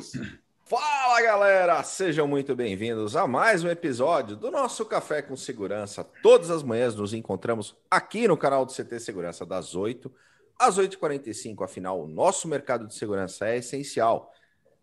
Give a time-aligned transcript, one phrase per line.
[0.00, 0.12] Vamos!
[0.64, 6.04] Fala galera, sejam muito bem-vindos a mais um episódio do nosso Café com Segurança.
[6.22, 10.10] Todas as manhãs nos encontramos aqui no canal do CT Segurança, das 8
[10.58, 11.64] às 8h45.
[11.64, 14.32] Afinal, o nosso mercado de segurança é essencial.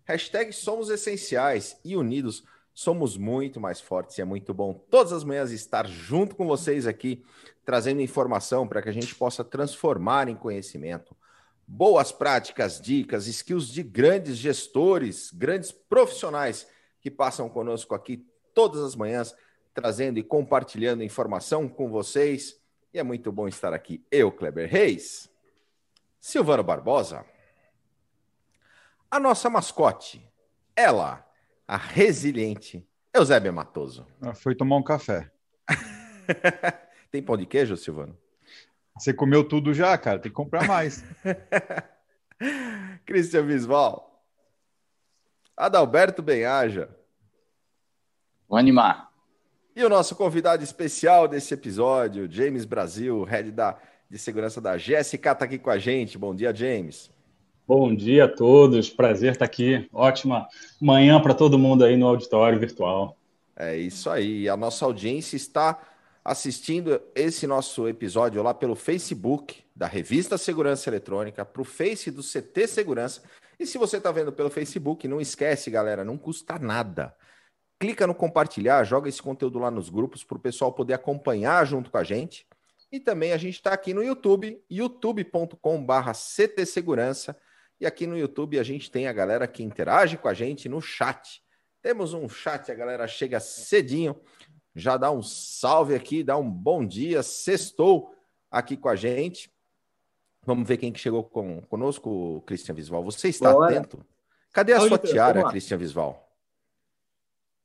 [0.05, 2.43] Hashtag somos essenciais e unidos
[2.73, 6.85] somos muito mais fortes e é muito bom todas as manhãs estar junto com vocês
[6.85, 7.25] aqui,
[7.65, 11.15] trazendo informação para que a gente possa transformar em conhecimento
[11.67, 16.65] boas práticas, dicas, skills de grandes gestores, grandes profissionais
[17.01, 19.35] que passam conosco aqui todas as manhãs,
[19.73, 22.59] trazendo e compartilhando informação com vocês.
[22.93, 24.03] E é muito bom estar aqui.
[24.09, 25.29] Eu, Kleber Reis,
[26.19, 27.25] Silvano Barbosa,
[29.11, 30.25] a nossa mascote,
[30.75, 31.25] ela,
[31.67, 34.05] a resiliente Eusébia Matoso.
[34.21, 35.31] Ah, foi tomar um café.
[37.11, 38.17] Tem pão de queijo, Silvano?
[38.99, 41.03] Você comeu tudo já, cara, tem que comprar mais.
[43.05, 44.23] Cristian Visval.
[45.55, 46.89] Adalberto Benhaja.
[48.47, 49.09] Vou animar.
[49.75, 53.77] E o nosso convidado especial desse episódio, James Brasil, head da,
[54.09, 56.17] de segurança da GSK, está aqui com a gente.
[56.17, 57.11] Bom dia, James.
[57.67, 59.87] Bom dia a todos, prazer estar aqui.
[59.91, 60.47] Ótima
[60.79, 63.17] manhã para todo mundo aí no auditório virtual.
[63.55, 64.47] É isso aí.
[64.47, 65.77] A nossa audiência está
[66.27, 72.21] assistindo esse nosso episódio lá pelo Facebook da Revista Segurança Eletrônica, para o Face do
[72.21, 73.23] CT Segurança.
[73.57, 77.15] E se você está vendo pelo Facebook, não esquece, galera, não custa nada.
[77.79, 81.89] Clica no compartilhar, joga esse conteúdo lá nos grupos para o pessoal poder acompanhar junto
[81.89, 82.45] com a gente.
[82.91, 87.39] E também a gente está aqui no YouTube, youtube.com/barra CT Segurança.
[87.79, 90.81] E aqui no YouTube a gente tem a galera que interage com a gente no
[90.81, 91.41] chat.
[91.81, 94.19] Temos um chat, a galera chega cedinho
[94.77, 98.13] já dá um salve aqui, dá um bom dia, sextou
[98.49, 99.51] aqui com a gente.
[100.45, 103.03] Vamos ver quem que chegou com, conosco, Cristian Visval.
[103.03, 103.71] Você está Bora.
[103.71, 104.05] atento?
[104.53, 106.23] Cadê a sua tiara, Cristian Visval?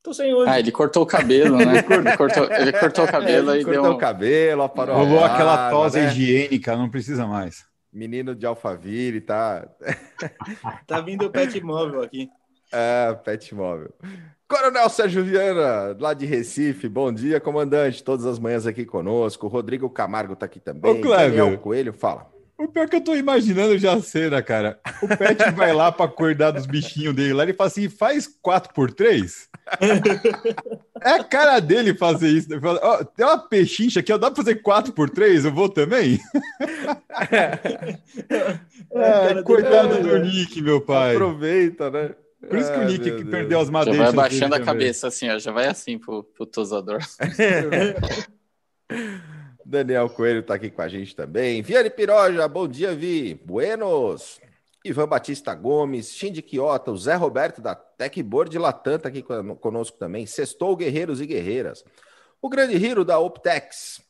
[0.01, 0.49] Tô sem hoje.
[0.49, 1.63] Ah, ele cortou o cabelo, né?
[1.87, 3.91] ele, cortou, ele cortou o cabelo é, e cortou deu...
[3.93, 6.07] o cabelo, aparou Rolou aquela tosse né?
[6.07, 7.63] higiênica, não precisa mais.
[7.91, 9.69] Menino de Alphaville, tá...
[10.87, 12.29] tá vindo o pet móvel aqui.
[12.71, 13.93] É, pet móvel.
[14.53, 18.03] Coronel Sérgio Viana, lá de Recife, bom dia, comandante.
[18.03, 19.47] Todas as manhãs aqui conosco.
[19.47, 20.91] Rodrigo Camargo está aqui também.
[20.91, 22.31] Ô, Cleber, Daniel Coelho, fala.
[22.55, 24.79] O pior que eu tô imaginando já a cena, cara.
[25.01, 28.71] O Pet vai lá para cuidar dos bichinhos dele lá, ele fala assim: faz 4
[28.75, 29.49] por 3
[31.01, 32.47] É a cara dele fazer isso.
[32.61, 35.67] Fala, oh, tem uma pechincha aqui, ó, dá para fazer 4 por 3 Eu vou
[35.67, 36.19] também?
[38.95, 41.15] É, é, cuidado do Nick, meu pai.
[41.15, 42.11] Aproveita, né?
[42.47, 43.97] Por isso que o Nick que perdeu as madeixas.
[43.97, 46.99] Já vai baixando a cabeça assim, ó, já vai assim pro, pro tosador.
[49.65, 51.61] Daniel Coelho está aqui com a gente também.
[51.61, 53.35] Viane Piroja, bom dia, Vi.
[53.35, 54.39] Buenos.
[54.85, 60.25] Ivan Batista Gomes, Shindy Quiota, o Zé Roberto da Techboard Latam está aqui conosco também.
[60.25, 61.85] Sextou Guerreiros e Guerreiras.
[62.41, 64.01] O grande Hiro da Optex.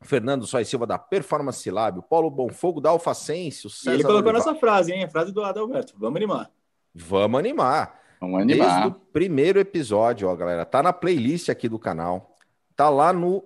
[0.00, 4.30] Fernando Sois Silva da Performance Lab, o Paulo Bonfogo da Alfacense, o César ele colocou
[4.30, 4.46] Olivar.
[4.46, 5.04] nossa frase, hein?
[5.04, 5.94] A frase do Adalberto.
[5.96, 6.50] Vamos animar.
[6.94, 8.00] Vamos animar.
[8.20, 8.68] Vamos animar.
[8.68, 10.64] Desde o primeiro episódio, ó, galera.
[10.64, 12.38] Tá na playlist aqui do canal.
[12.76, 13.44] Tá lá no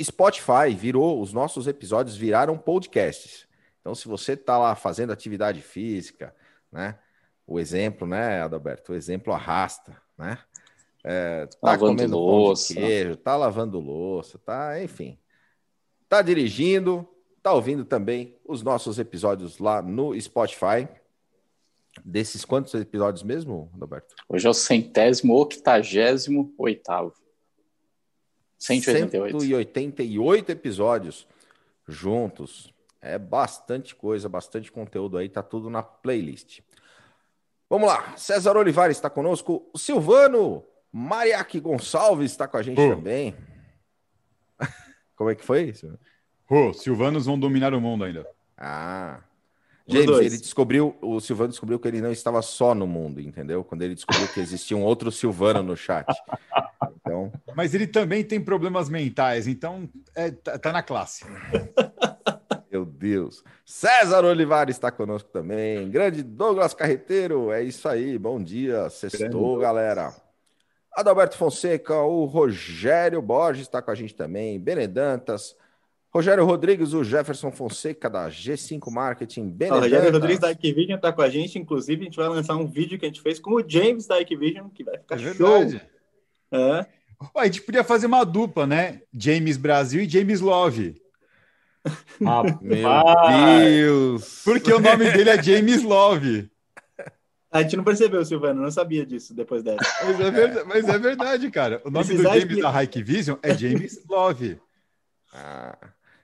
[0.00, 0.74] Spotify.
[0.74, 3.46] Virou, os nossos episódios viraram podcasts.
[3.80, 6.34] Então, se você tá lá fazendo atividade física,
[6.70, 6.98] né?
[7.46, 8.92] O exemplo, né, Adalberto?
[8.92, 10.38] O exemplo arrasta, né?
[11.02, 12.74] É, tá lavando comendo louça.
[12.74, 15.18] queijo, tá lavando louça, tá, enfim.
[16.08, 17.08] Tá dirigindo,
[17.42, 20.86] tá ouvindo também os nossos episódios lá no Spotify.
[22.04, 24.14] Desses quantos episódios mesmo, Roberto?
[24.28, 27.14] Hoje é o centésimo, octagésimo, oitavo.
[28.58, 29.40] 188.
[29.40, 31.26] 188 episódios
[31.86, 32.72] juntos.
[33.00, 36.60] É bastante coisa, bastante conteúdo aí, tá tudo na playlist.
[37.70, 43.36] Vamos lá, César Olivares está conosco, o Silvano Mariaque Gonçalves está com a gente também.
[45.14, 45.98] Como é que foi isso?
[46.50, 48.26] Oh, Silvanos vão dominar o mundo ainda.
[48.56, 49.20] Ah,
[49.88, 53.64] James, ele descobriu, o Silvano descobriu que ele não estava só no mundo, entendeu?
[53.64, 56.06] Quando ele descobriu que existia um outro Silvano no chat.
[57.00, 57.32] Então...
[57.56, 61.24] Mas ele também tem problemas mentais, então é, tá, tá na classe.
[62.70, 63.42] Meu Deus.
[63.64, 65.90] César Olivares está conosco também.
[65.90, 68.18] Grande Douglas Carreteiro, é isso aí.
[68.18, 70.14] Bom dia, sextou, galera.
[70.92, 74.60] Adalberto Fonseca, o Rogério Borges está com a gente também.
[74.60, 75.56] Benedantas,
[76.10, 79.54] Rogério Rodrigues, o Jefferson Fonseca da G5 Marketing.
[79.70, 81.58] O Rogério Rodrigues da Activision está com a gente.
[81.58, 84.18] Inclusive, a gente vai lançar um vídeo que a gente fez com o James da
[84.18, 85.64] Activision, que vai ficar é show.
[86.50, 86.86] É.
[87.36, 89.02] a gente podia fazer uma dupla, né?
[89.12, 91.00] James Brasil e James Love.
[92.26, 94.42] Ah, meu Deus!
[94.44, 96.50] Porque o nome dele é James Love.
[97.50, 99.78] A gente não percebeu, Silvano, não sabia disso depois dessa.
[100.04, 101.80] Mas é verdade, mas é verdade cara.
[101.84, 102.72] O nome Precisar do James explicar.
[102.72, 104.60] da Hike Vision é James Love.
[105.32, 105.78] Ah.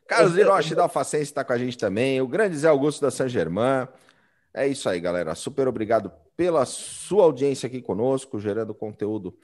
[0.06, 2.21] Carlos Hiroshi da Alfacense está com a gente também.
[2.21, 3.89] O grande Zé Augusto da San Germain.
[4.53, 5.35] É isso aí, galera.
[5.35, 9.37] Super obrigado pela sua audiência aqui conosco, gerando conteúdo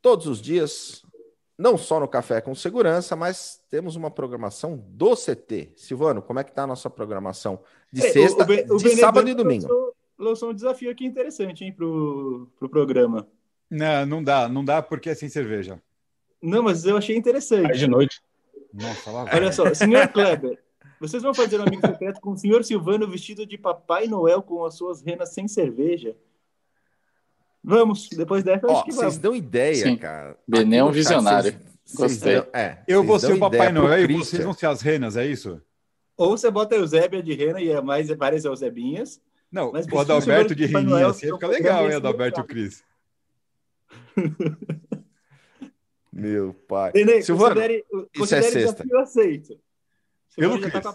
[0.00, 1.02] todos os dias,
[1.56, 5.72] não só no Café com Segurança, mas temos uma programação do CT.
[5.76, 7.60] Silvano, como é que está a nossa programação
[7.92, 9.66] de é, sexta, o, o, o de sábado e domingo?
[9.66, 13.28] Lançou, lançou, um desafio aqui interessante, hein, pro, pro programa.
[13.70, 15.80] Não, não dá, não dá porque é sem cerveja.
[16.40, 17.72] Não, mas eu achei interessante.
[17.72, 18.20] É de noite.
[18.72, 20.58] Nossa, lá Olha só, senhor Kleber,
[21.00, 24.64] vocês vão fazer um amigo secreto com o senhor Silvano vestido de Papai Noel com
[24.64, 26.16] as suas renas sem cerveja?
[27.62, 29.96] Vamos, depois dessa, Ó, acho que Vocês dão ideia, Sim.
[29.96, 30.36] cara.
[30.46, 31.54] Benê é um visionário.
[31.94, 32.42] Gostei.
[32.52, 35.60] é, eu vou ser o Papai Noel e vocês vão ser as renas, é isso?
[36.16, 39.20] Ou você bota a Eusébia de rena e é mais várias Eusebinhas.
[39.50, 42.84] Não, mas o Adalberto de reninha assim fica legal, hein, Adalberto e o Cris.
[46.18, 46.92] Meu pai.
[46.92, 47.84] Benê, Silvano, considere,
[48.14, 48.84] isso é sexta.
[49.00, 49.58] aceito.
[50.36, 50.82] Pelo Cris.
[50.82, 50.94] Tá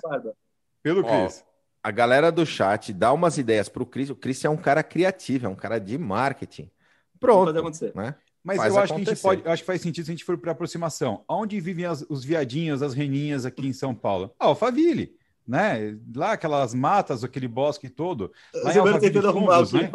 [0.82, 1.44] Pelo Cris
[1.84, 4.10] a galera do chat dá umas ideias para o Cris.
[4.10, 6.72] O Cris é um cara criativo, é um cara de marketing.
[7.20, 7.48] Pronto.
[7.48, 7.92] Pode acontecer.
[7.94, 8.16] Né?
[8.42, 9.06] Mas faz eu acho acontecer.
[9.06, 11.26] que a gente pode, acho que faz sentido se a gente for para aproximação.
[11.28, 14.34] Onde vivem as, os viadinhos, as reninhas aqui em São Paulo?
[14.40, 15.16] Ah, Alphaville,
[15.46, 15.98] né?
[16.16, 18.32] Lá aquelas matas, aquele bosque todo.
[18.54, 19.92] Lá em Alphaville Fundos, né?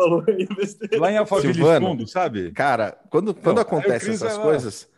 [0.99, 2.53] Lá em Alphaville Fundos, sabe?
[2.53, 4.89] Cara, quando, quando acontecem essas coisas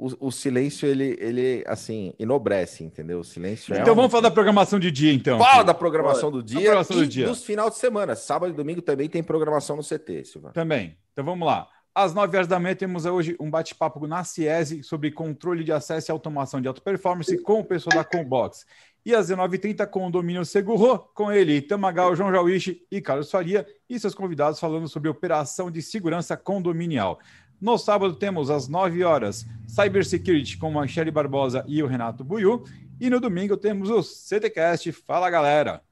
[0.00, 3.20] o, o, silêncio, ele, ele, assim, enobrece, entendeu?
[3.20, 5.38] O silêncio é Então é vamos falar da programação de dia, então.
[5.38, 7.26] Fala da programação do dia programação do dia.
[7.26, 8.16] dos final de semana.
[8.16, 10.54] Sábado e domingo também tem programação no CT, Silvano.
[10.54, 10.96] Também.
[11.12, 11.68] Então vamos lá.
[11.94, 16.10] Às 9 horas da manhã temos hoje um bate-papo na CIESE sobre controle de acesso
[16.10, 18.64] e automação de alta performance com o pessoal da Combox.
[19.04, 23.66] E às 19h30 com o Domínio Seguro, com ele, Tamagal, João Jauichi e Carlos Faria
[23.88, 27.18] e seus convidados falando sobre operação de segurança condominial.
[27.60, 32.64] No sábado temos às 9 horas Cybersecurity com a Michele Barbosa e o Renato Buiu.
[32.98, 34.92] E no domingo temos o CTcast.
[34.92, 35.82] Fala galera!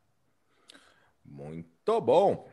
[1.25, 2.49] Muito bom!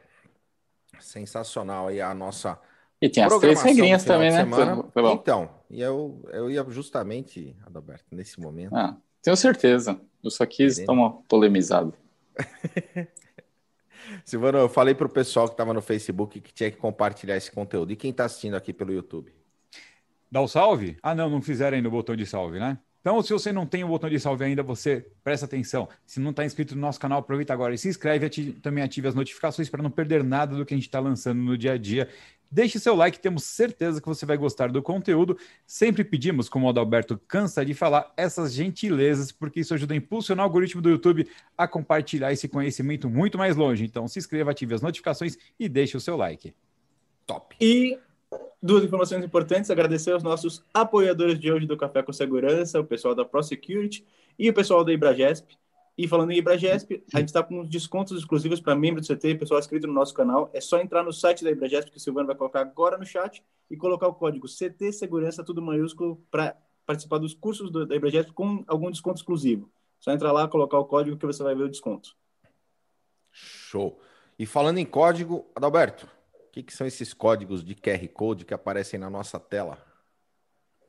[0.99, 2.59] Sensacional aí a nossa.
[3.01, 4.45] E tem as três regrinhas também, né?
[4.45, 8.75] Foi, foi então, e eu, eu ia justamente, Adalberto, nesse momento.
[8.75, 9.99] Ah, tenho certeza.
[10.23, 11.93] Eu só quis dar uma polemizada.
[14.23, 17.51] Silvano, eu falei para o pessoal que estava no Facebook que tinha que compartilhar esse
[17.51, 17.91] conteúdo.
[17.91, 19.33] E quem está assistindo aqui pelo YouTube?
[20.31, 20.97] Dá o salve?
[21.01, 22.77] Ah, não, não fizeram ainda o botão de salve, né?
[23.05, 25.87] Então, se você não tem o botão de salve ainda, você presta atenção.
[26.07, 29.07] Se não está inscrito no nosso canal, aproveita agora e se inscreve e também ative
[29.07, 31.77] as notificações para não perder nada do que a gente está lançando no dia a
[31.77, 32.09] dia.
[32.49, 35.37] Deixe seu like, temos certeza que você vai gostar do conteúdo.
[35.65, 40.45] Sempre pedimos, como o Adalberto cansa de falar, essas gentilezas, porque isso ajuda a impulsionar
[40.45, 41.27] o algoritmo do YouTube
[41.57, 43.83] a compartilhar esse conhecimento muito mais longe.
[43.83, 46.53] Então, se inscreva, ative as notificações e deixe o seu like.
[47.25, 47.55] Top.
[47.59, 47.97] E
[48.65, 53.13] Duas informações importantes: agradecer aos nossos apoiadores de hoje do Café com Segurança, o pessoal
[53.13, 54.03] da ProSecurity
[54.39, 55.55] e o pessoal da Ibragesp.
[55.97, 59.59] E falando em Ibragesp, a gente está com descontos exclusivos para membros do CT, pessoal
[59.59, 60.49] inscrito no nosso canal.
[60.53, 63.43] É só entrar no site da Ibragesp, que o Silvano vai colocar agora no chat,
[63.69, 68.33] e colocar o código CT Segurança, tudo maiúsculo, para participar dos cursos do, da Ibragesp
[68.33, 69.71] com algum desconto exclusivo.
[69.99, 72.15] Só entrar lá, colocar o código que você vai ver o desconto.
[73.31, 73.99] Show.
[74.37, 76.07] E falando em código, Adalberto,
[76.55, 79.77] que, que são esses códigos de QR Code que aparecem na nossa tela?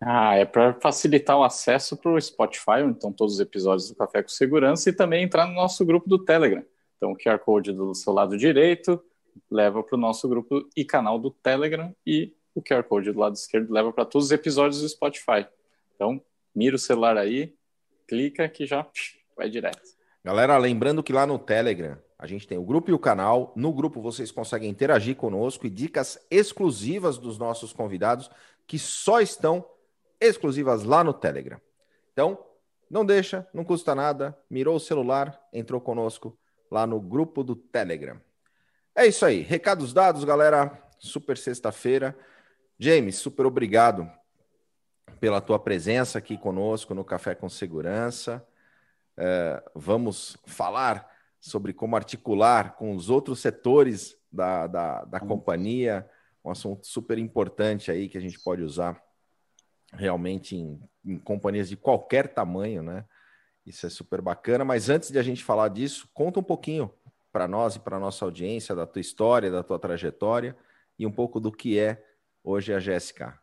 [0.00, 4.22] Ah, é para facilitar o acesso para o Spotify, então todos os episódios do Café
[4.22, 6.64] com Segurança, e também entrar no nosso grupo do Telegram.
[6.96, 9.02] Então, o QR Code do seu lado direito
[9.50, 13.34] leva para o nosso grupo e canal do Telegram, e o QR Code do lado
[13.34, 15.46] esquerdo leva para todos os episódios do Spotify.
[15.94, 16.20] Então,
[16.54, 17.54] mira o celular aí,
[18.06, 18.86] clica que já
[19.36, 19.96] vai direto.
[20.24, 23.52] Galera, lembrando que lá no Telegram a gente tem o grupo e o canal.
[23.54, 28.30] No grupo vocês conseguem interagir conosco e dicas exclusivas dos nossos convidados
[28.66, 29.64] que só estão
[30.20, 31.61] exclusivas lá no Telegram.
[32.12, 32.38] Então,
[32.90, 34.37] não deixa, não custa nada.
[34.49, 36.38] Mirou o celular, entrou conosco
[36.70, 38.20] lá no grupo do Telegram.
[38.94, 39.42] É isso aí.
[39.42, 40.82] Recados dados, galera.
[40.99, 42.16] Super sexta-feira.
[42.78, 44.11] James, super obrigado
[45.20, 48.46] pela tua presença aqui conosco no Café com Segurança.
[49.16, 56.08] É, vamos falar sobre como articular com os outros setores da, da, da companhia,
[56.44, 59.02] um assunto super importante aí que a gente pode usar
[59.96, 63.04] realmente em, em companhias de qualquer tamanho, né?
[63.64, 64.64] Isso é super bacana.
[64.64, 66.90] Mas antes de a gente falar disso, conta um pouquinho
[67.32, 70.56] para nós e para nossa audiência da tua história, da tua trajetória
[70.98, 72.02] e um pouco do que é
[72.44, 73.34] hoje a GSK.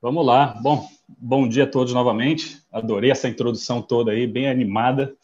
[0.00, 0.58] Vamos lá.
[0.62, 2.62] Bom, bom dia a todos novamente.
[2.72, 5.14] Adorei essa introdução toda aí, bem animada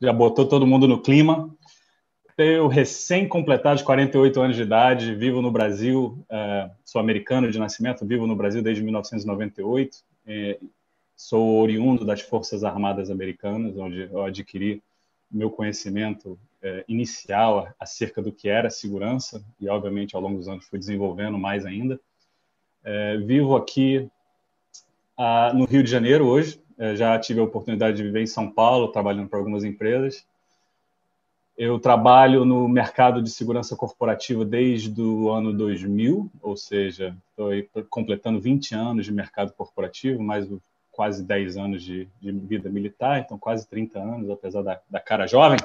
[0.00, 1.54] já botou todo mundo no clima.
[2.36, 8.26] Tenho recém-completados 48 anos de idade, vivo no Brasil, é, sou americano de nascimento, vivo
[8.26, 10.04] no Brasil desde 1998.
[10.26, 10.58] É,
[11.16, 14.82] sou oriundo das Forças Armadas Americanas, onde eu adquiri
[15.30, 20.66] meu conhecimento é, inicial acerca do que era segurança e, obviamente, ao longo dos anos
[20.66, 21.98] fui desenvolvendo mais ainda.
[23.24, 24.08] Vivo aqui
[25.16, 26.60] a, no Rio de Janeiro hoje,
[26.94, 30.24] já tive a oportunidade de viver em São Paulo, trabalhando para algumas empresas.
[31.56, 37.50] Eu trabalho no mercado de segurança corporativa desde o ano 2000, ou seja, estou
[37.88, 40.46] completando 20 anos de mercado corporativo, mais
[40.92, 45.26] quase 10 anos de, de, vida militar, então quase 30 anos, apesar da, da cara
[45.26, 45.58] jovem,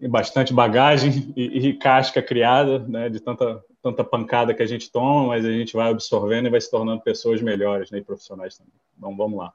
[0.00, 4.90] e bastante bagagem e, e casca criada, né, de tanta, tanta pancada que a gente
[4.90, 8.56] toma, mas a gente vai absorvendo e vai se tornando pessoas melhores né, e profissionais
[8.56, 8.72] também.
[8.96, 9.52] Então vamos lá.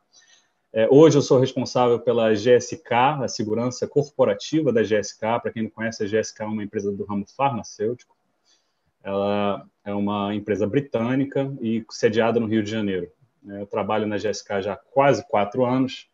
[0.71, 5.39] É, hoje eu sou responsável pela GSK, a segurança corporativa da GSK.
[5.41, 8.15] Para quem não conhece, a GSK é uma empresa do ramo farmacêutico.
[9.03, 13.11] Ela é uma empresa britânica e sediada no Rio de Janeiro.
[13.47, 16.07] É, eu trabalho na GSK já há quase quatro anos.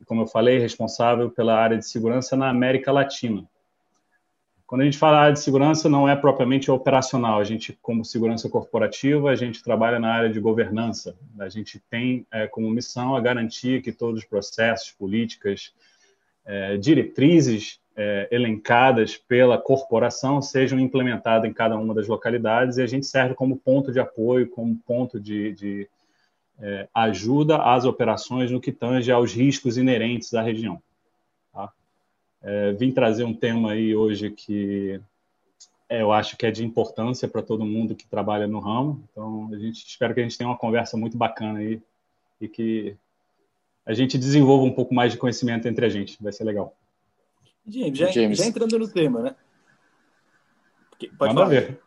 [0.00, 3.46] E, como eu falei, responsável pela área de segurança na América Latina.
[4.70, 7.40] Quando a gente fala de segurança, não é propriamente operacional.
[7.40, 11.16] A gente, como segurança corporativa, a gente trabalha na área de governança.
[11.40, 15.74] A gente tem é, como missão a garantir que todos os processos, políticas,
[16.46, 22.86] é, diretrizes é, elencadas pela corporação sejam implementadas em cada uma das localidades e a
[22.86, 25.88] gente serve como ponto de apoio, como ponto de, de
[26.60, 30.80] é, ajuda às operações no que tange aos riscos inerentes à região.
[32.42, 35.00] É, vim trazer um tema aí hoje que
[35.88, 39.02] é, eu acho que é de importância para todo mundo que trabalha no ramo.
[39.10, 41.82] Então, a gente espero que a gente tenha uma conversa muito bacana aí
[42.40, 42.96] e que
[43.84, 46.22] a gente desenvolva um pouco mais de conhecimento entre a gente.
[46.22, 46.74] Vai ser legal.
[47.66, 48.38] James, já, James.
[48.38, 49.36] já entrando no tema, né?
[51.18, 51.48] Pode Manda falar.
[51.48, 51.80] ver.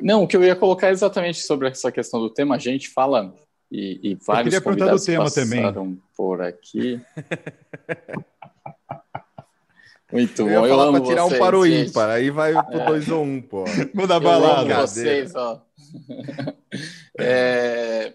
[0.00, 2.56] Não, o que eu ia colocar é exatamente sobre essa questão do tema.
[2.56, 3.34] A gente fala
[3.70, 6.02] e, e vários eu queria convidados do tema passaram também.
[6.16, 7.00] por aqui.
[10.12, 10.50] Muito bom.
[10.50, 13.12] Eu falar para tirar vocês, um para o ímpar, aí vai pro 2 é.
[13.12, 13.64] ou 1, um, pô.
[13.92, 14.86] Muda balada.
[14.86, 15.62] vocês, ó.
[17.18, 18.14] é...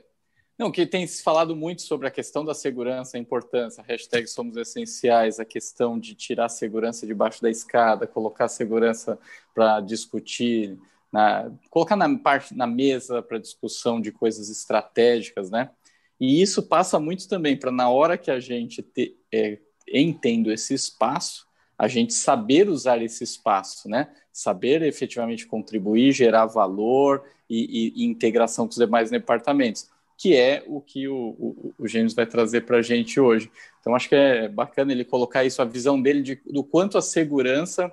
[0.57, 4.27] Não, que tem se falado muito sobre a questão da segurança, a importância, a hashtag
[4.27, 9.19] somos essenciais, a questão de tirar a segurança debaixo da escada, colocar a segurança
[9.53, 10.77] para discutir,
[11.11, 11.51] na...
[11.69, 15.69] colocar na parte na mesa para discussão de coisas estratégicas, né?
[16.19, 19.59] E isso passa muito também para na hora que a gente te, é,
[19.91, 21.45] entendo esse espaço,
[21.83, 24.07] a gente saber usar esse espaço, né?
[24.31, 30.63] Saber efetivamente contribuir, gerar valor e, e, e integração com os demais departamentos, que é
[30.65, 33.51] o que o, o, o vai trazer para a gente hoje.
[33.81, 37.01] Então, acho que é bacana ele colocar isso, a visão dele de, do quanto a
[37.01, 37.91] segurança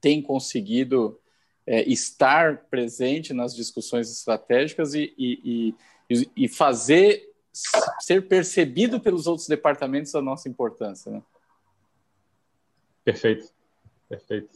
[0.00, 1.18] tem conseguido
[1.66, 5.74] é, estar presente nas discussões estratégicas e, e,
[6.36, 7.24] e, fazer
[7.98, 11.20] ser percebido pelos outros departamentos a nossa importância, né?
[13.08, 13.46] Perfeito,
[14.06, 14.50] perfeito.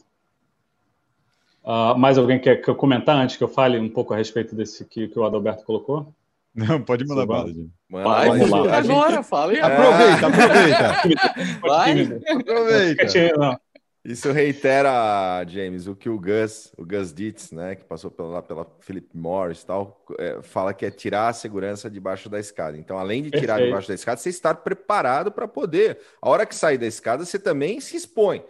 [1.63, 4.85] Uh, mais alguém quer, quer comentar antes que eu fale um pouco a respeito desse
[4.85, 6.13] que, que o Adalberto colocou?
[6.53, 7.71] Não, pode mandar bala, gente.
[7.89, 8.77] Vai, vamos lá.
[8.77, 9.53] Agora, fala.
[9.53, 11.59] Aproveita, aproveita.
[11.61, 12.01] Vai.
[12.27, 13.61] Aproveita.
[14.05, 18.67] Isso reitera, James, o que o Gus, o Gus Dietz, né, que passou pela, pela
[18.81, 22.77] Philip Morris e tal, é, fala que é tirar a segurança debaixo da escada.
[22.77, 23.67] Então, além de tirar Perfeito.
[23.67, 25.99] debaixo da escada, você estar preparado para poder.
[26.21, 28.43] A hora que sair da escada, você também se expõe.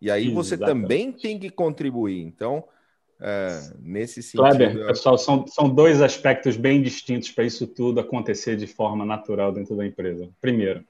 [0.00, 2.20] E aí você também tem que contribuir.
[2.20, 2.64] Então,
[3.20, 4.42] é, nesse sentido.
[4.42, 9.52] Kleber, pessoal, são, são dois aspectos bem distintos para isso tudo acontecer de forma natural
[9.52, 10.28] dentro da empresa.
[10.40, 10.84] Primeiro,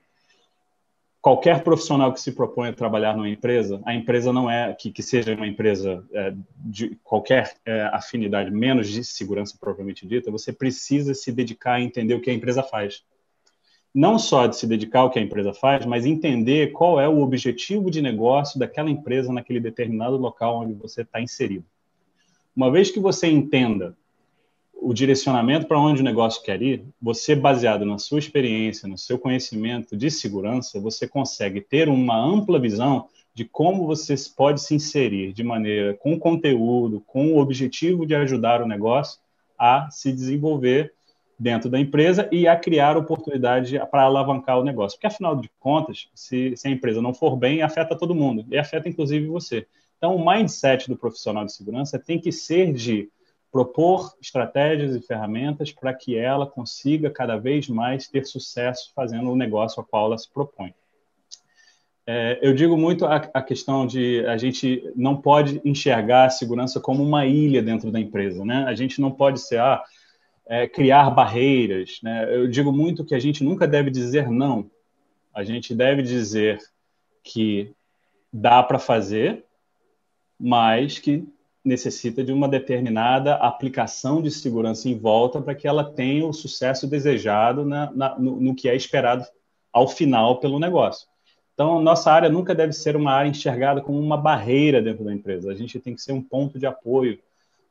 [1.21, 5.03] qualquer profissional que se propõe a trabalhar numa empresa, a empresa não é que, que
[5.03, 11.15] seja uma empresa é, de qualquer é, afinidade, menos de segurança propriamente dita, você precisa
[11.15, 13.03] se dedicar a entender o que a empresa faz.
[13.95, 17.21] Não só de se dedicar ao que a empresa faz, mas entender qual é o
[17.21, 21.65] objetivo de negócio daquela empresa naquele determinado local onde você está inserido.
[22.55, 23.97] Uma vez que você entenda
[24.81, 29.19] o direcionamento para onde o negócio quer ir, você, baseado na sua experiência, no seu
[29.19, 35.33] conhecimento de segurança, você consegue ter uma ampla visão de como você pode se inserir
[35.33, 39.21] de maneira com conteúdo, com o objetivo de ajudar o negócio
[39.59, 40.93] a se desenvolver
[41.39, 44.97] dentro da empresa e a criar oportunidade para alavancar o negócio.
[44.97, 48.59] Porque, afinal de contas, se, se a empresa não for bem, afeta todo mundo, e
[48.59, 49.67] afeta inclusive você.
[49.97, 53.09] Então, o mindset do profissional de segurança tem que ser de
[53.51, 59.37] propor estratégias e ferramentas para que ela consiga cada vez mais ter sucesso fazendo o
[59.37, 60.75] negócio a qual ela se propõe.
[62.07, 66.81] É, eu digo muito a, a, questão de a gente não pode enxergar a segurança
[66.81, 68.65] como uma ilha dentro da empresa, né?
[68.67, 69.83] A gente não pode ser ah,
[70.47, 72.35] é, criar barreiras, né?
[72.35, 74.71] Eu digo muito que a gente nunca deve dizer não.
[75.35, 76.59] A gente deve dizer
[77.23, 77.75] que
[78.33, 79.45] dá para fazer,
[80.41, 81.29] mas que
[81.65, 86.87] necessita de uma determinada aplicação de segurança em volta para que ela tenha o sucesso
[86.87, 89.25] desejado na, na, no, no, que é esperado
[89.73, 91.07] ao final pelo negócio.
[91.55, 95.51] Então, nossa área nunca deve ser uma área enxergada como uma barreira dentro da empresa.
[95.51, 97.19] A gente tem que ser um ponto de apoio,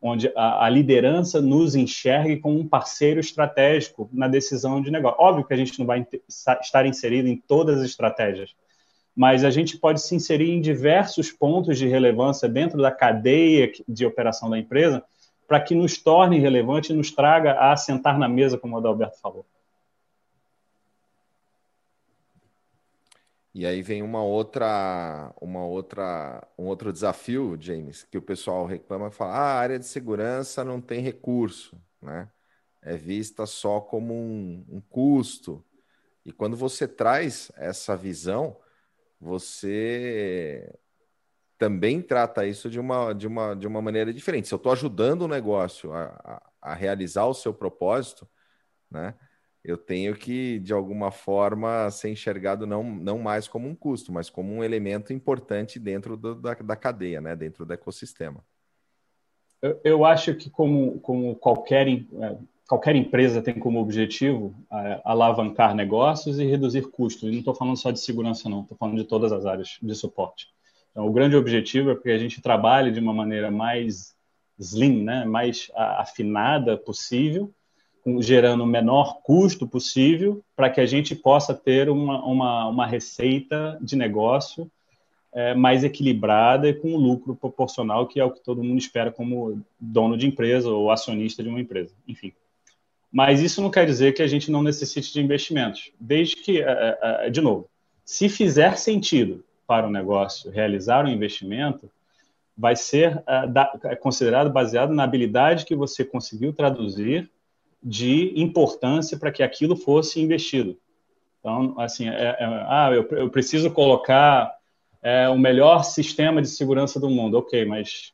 [0.01, 5.19] onde a, a liderança nos enxergue como um parceiro estratégico na decisão de negócio.
[5.19, 8.53] Óbvio que a gente não vai estar inserido em todas as estratégias,
[9.17, 14.05] mas a gente pode se inserir em diversos pontos de relevância dentro da cadeia de
[14.05, 15.03] operação da empresa
[15.47, 19.19] para que nos torne relevante e nos traga a sentar na mesa, como o Adalberto
[19.19, 19.43] falou.
[23.55, 29.07] E aí vem uma outra, uma outra, um outro desafio, James, que o pessoal reclama
[29.07, 32.29] e fala: ah, a área de segurança não tem recurso, né?
[32.83, 35.65] É vista só como um, um custo.
[36.23, 38.55] E quando você traz essa visão,
[39.19, 40.73] você
[41.57, 44.47] também trata isso de uma, de uma, de uma maneira diferente.
[44.47, 48.27] Se eu estou ajudando o negócio a, a, a realizar o seu propósito,
[48.89, 49.15] né?
[49.63, 54.29] eu tenho que, de alguma forma, ser enxergado não, não mais como um custo, mas
[54.29, 57.35] como um elemento importante dentro do, da, da cadeia, né?
[57.35, 58.45] dentro do ecossistema.
[59.61, 65.73] Eu, eu acho que, como, como qualquer, é, qualquer empresa tem como objetivo é, alavancar
[65.73, 67.29] negócios e reduzir custos.
[67.29, 69.95] E não estou falando só de segurança, não, estou falando de todas as áreas de
[69.95, 70.47] suporte.
[70.91, 74.15] Então, o grande objetivo é que a gente trabalhe de uma maneira mais
[74.59, 75.23] slim, né?
[75.23, 77.53] mais afinada possível,
[78.19, 83.77] gerando o menor custo possível para que a gente possa ter uma, uma, uma receita
[83.81, 84.69] de negócio
[85.33, 89.11] é, mais equilibrada e com um lucro proporcional, que é o que todo mundo espera
[89.11, 92.33] como dono de empresa ou acionista de uma empresa, enfim.
[93.11, 96.97] Mas isso não quer dizer que a gente não necessite de investimentos, desde que, é,
[97.01, 97.69] é, é de novo,
[98.03, 101.89] se fizer sentido para o negócio realizar um investimento,
[102.57, 103.23] vai ser
[103.99, 107.29] considerado baseado na habilidade que você conseguiu traduzir
[107.83, 110.77] de importância para que aquilo fosse investido.
[111.39, 114.55] Então, assim, é, é, ah, eu, eu, preciso colocar
[115.03, 117.37] é, o melhor sistema de segurança do mundo.
[117.37, 118.13] Ok, mas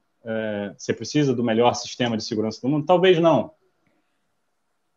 [0.77, 2.85] você precisa do melhor sistema de segurança do mundo?
[2.85, 3.51] Talvez não.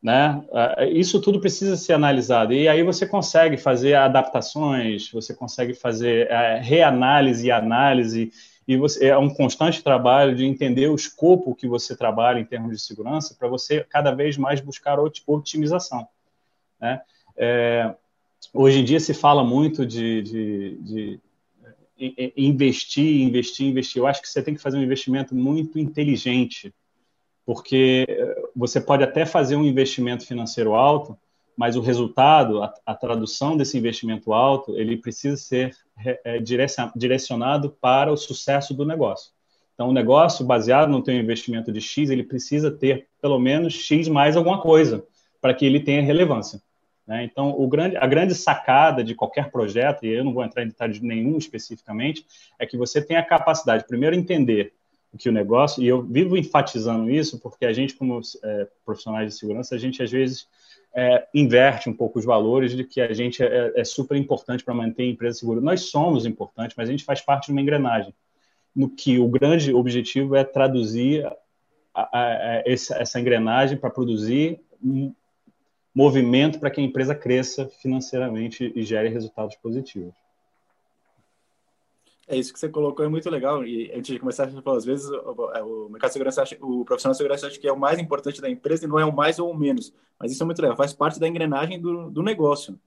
[0.06, 0.40] Né?
[0.52, 2.52] É, isso tudo precisa ser analisado.
[2.52, 8.30] E aí você consegue fazer adaptações, você consegue fazer é, reanálise e análise
[8.68, 12.70] e você, é um constante trabalho de entender o escopo que você trabalha em termos
[12.70, 16.06] de segurança para você cada vez mais buscar otimização.
[16.80, 17.00] Né?
[17.36, 17.92] É,
[18.54, 21.20] hoje em dia se fala muito de, de, de,
[22.36, 24.00] investir, investir, investir.
[24.00, 26.72] Eu acho que você tem que fazer um investimento muito inteligente,
[27.46, 28.04] porque
[28.54, 31.16] você pode até fazer um investimento financeiro alto,
[31.56, 35.74] mas o resultado, a, a, tradução desse investimento alto, ele precisa ser
[36.24, 36.38] é,
[36.94, 39.30] direcionado para o sucesso do negócio.
[39.72, 44.08] Então, o negócio baseado no teu investimento de X, ele precisa ter pelo menos X
[44.08, 45.06] mais alguma coisa
[45.40, 46.60] para que ele tenha relevância.
[47.06, 47.24] Né?
[47.24, 51.00] Então, grande, a grande sacada de qualquer projeto, e eu não vou entrar em detalhes
[51.00, 52.26] nenhum especificamente,
[52.58, 54.72] é que você tem a capacidade, primeiro, entender
[55.16, 59.38] que o negócio, e eu vivo enfatizando isso, porque a gente, como é, profissionais de
[59.38, 60.48] segurança, a gente às vezes
[60.94, 64.74] é, inverte um pouco os valores de que a gente é, é super importante para
[64.74, 65.60] manter a empresa segura.
[65.60, 68.14] Nós somos importantes, mas a gente faz parte de uma engrenagem,
[68.74, 71.36] no que o grande objetivo é traduzir a,
[71.94, 75.14] a, a, essa, essa engrenagem para produzir um
[75.94, 80.14] movimento para que a empresa cresça financeiramente e gere resultados positivos.
[82.28, 83.64] É isso que você colocou, é muito legal.
[83.64, 86.56] E antes de começar, você falou, às vezes o, é, o mercado de segurança, acha,
[86.60, 89.04] o profissional de segurança acha que é o mais importante da empresa e não é
[89.04, 89.94] o mais ou o menos.
[90.18, 92.78] Mas isso é muito legal, faz parte da engrenagem do, do negócio.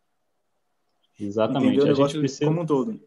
[1.17, 1.77] Exatamente.
[1.77, 2.99] Entender o negócio precisa, como um todo.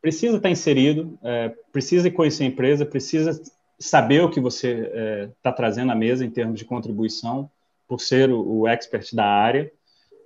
[0.00, 3.40] Precisa estar inserido, é, precisa conhecer a empresa, precisa
[3.78, 7.50] saber o que você está é, tá trazendo à mesa em termos de contribuição,
[7.88, 9.72] por ser o, o expert da área.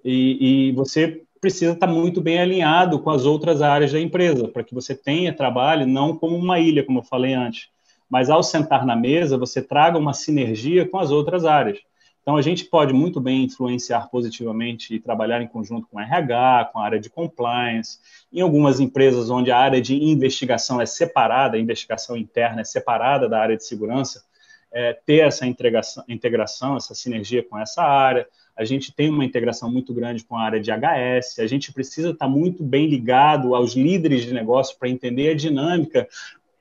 [0.05, 4.65] E, e você precisa estar muito bem alinhado com as outras áreas da empresa, para
[4.65, 7.69] que você tenha trabalho não como uma ilha, como eu falei antes,
[8.09, 11.81] mas ao sentar na mesa, você traga uma sinergia com as outras áreas.
[12.23, 16.79] Então, a gente pode muito bem influenciar positivamente e trabalhar em conjunto com RH, com
[16.79, 17.99] a área de compliance,
[18.33, 23.29] em algumas empresas onde a área de investigação é separada, a investigação interna é separada
[23.29, 24.25] da área de segurança,
[24.73, 28.27] é, ter essa integração, integração, essa sinergia com essa área.
[28.57, 32.11] A gente tem uma integração muito grande com a área de HS, a gente precisa
[32.11, 36.09] estar muito bem ligado aos líderes de negócio para entender a dinâmica,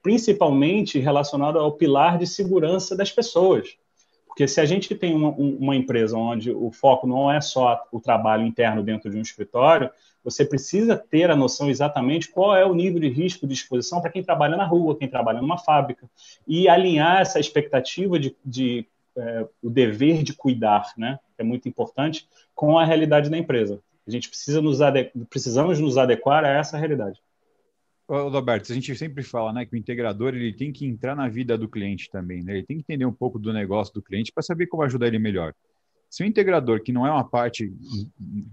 [0.01, 3.77] principalmente relacionada ao pilar de segurança das pessoas.
[4.27, 7.99] Porque se a gente tem uma, uma, empresa onde o foco não é só o
[7.99, 9.91] trabalho interno dentro de um escritório,
[10.23, 14.09] você precisa ter a noção exatamente qual é o nível de risco de exposição para
[14.09, 16.09] quem trabalha na rua, quem trabalha numa fábrica,
[16.47, 22.27] e alinhar essa expectativa de, de é, o dever de cuidar, né, é muito importante,
[22.53, 23.81] com a realidade da empresa.
[24.07, 24.79] A gente precisa nos
[25.29, 27.21] precisamos nos adequar a essa realidade.
[28.07, 31.57] Roberto, a gente sempre fala né, que o integrador ele tem que entrar na vida
[31.57, 32.53] do cliente também, né?
[32.53, 35.19] ele tem que entender um pouco do negócio do cliente para saber como ajudar ele
[35.19, 35.53] melhor.
[36.09, 37.73] Se o integrador, que não é uma parte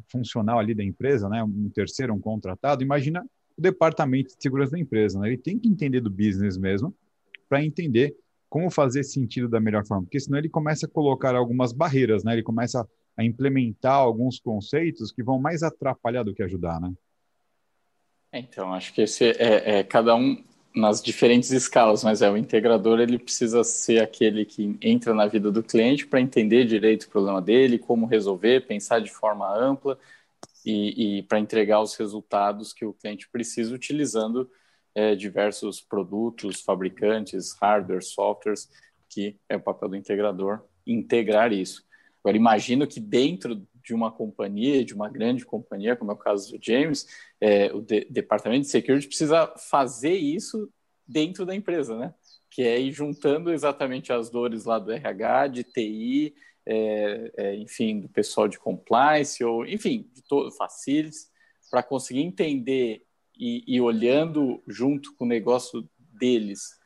[0.08, 3.22] funcional ali da empresa, né, um terceiro, um contratado, imagina
[3.58, 5.18] o departamento de segurança da empresa.
[5.20, 5.28] Né?
[5.28, 6.94] Ele tem que entender do business mesmo
[7.48, 8.16] para entender
[8.50, 12.32] como fazer sentido da melhor forma, porque senão ele começa a colocar algumas barreiras, né?
[12.32, 12.86] ele começa
[13.16, 16.80] a implementar alguns conceitos que vão mais atrapalhar do que ajudar.
[16.80, 16.92] Né?
[18.32, 20.42] Então, acho que esse é, é, cada um
[20.74, 25.50] nas diferentes escalas, mas é o integrador ele precisa ser aquele que entra na vida
[25.50, 29.98] do cliente para entender direito o problema dele, como resolver, pensar de forma ampla
[30.64, 34.48] e, e para entregar os resultados que o cliente precisa utilizando
[34.94, 38.68] é, diversos produtos, fabricantes, hardware, softwares,
[39.08, 41.84] que é o papel do integrador integrar isso.
[42.22, 46.52] Agora imagino que dentro de uma companhia, de uma grande companhia, como é o caso
[46.52, 47.06] do James,
[47.40, 50.70] é, o de, departamento de security precisa fazer isso
[51.06, 52.14] dentro da empresa, né?
[52.50, 56.34] Que é ir juntando exatamente as dores lá do RH, de TI,
[56.66, 61.30] é, é, enfim, do pessoal de compliance, ou enfim, de todo facilities,
[61.70, 63.04] para conseguir entender
[63.40, 66.78] e, e olhando junto com o negócio deles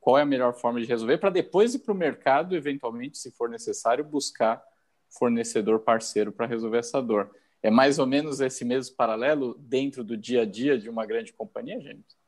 [0.00, 3.30] qual é a melhor forma de resolver, para depois ir para o mercado, eventualmente, se
[3.30, 4.62] for necessário, buscar
[5.10, 7.30] fornecedor parceiro para resolver essa dor.
[7.62, 11.32] É mais ou menos esse mesmo paralelo dentro do dia a dia de uma grande
[11.32, 12.18] companhia, gente?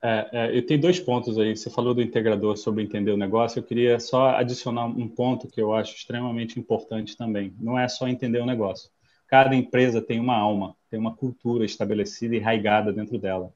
[0.00, 1.56] É, é, eu tenho dois pontos aí.
[1.56, 3.58] Você falou do integrador sobre entender o negócio.
[3.58, 7.52] Eu queria só adicionar um ponto que eu acho extremamente importante também.
[7.58, 8.88] Não é só entender o negócio.
[9.26, 13.52] Cada empresa tem uma alma, tem uma cultura estabelecida e arraigada dentro dela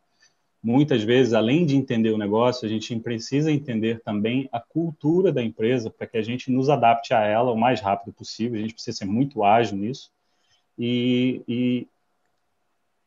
[0.63, 5.43] muitas vezes, além de entender o negócio, a gente precisa entender também a cultura da
[5.43, 8.59] empresa para que a gente nos adapte a ela o mais rápido possível.
[8.59, 10.13] A gente precisa ser muito ágil nisso
[10.79, 11.89] e, e,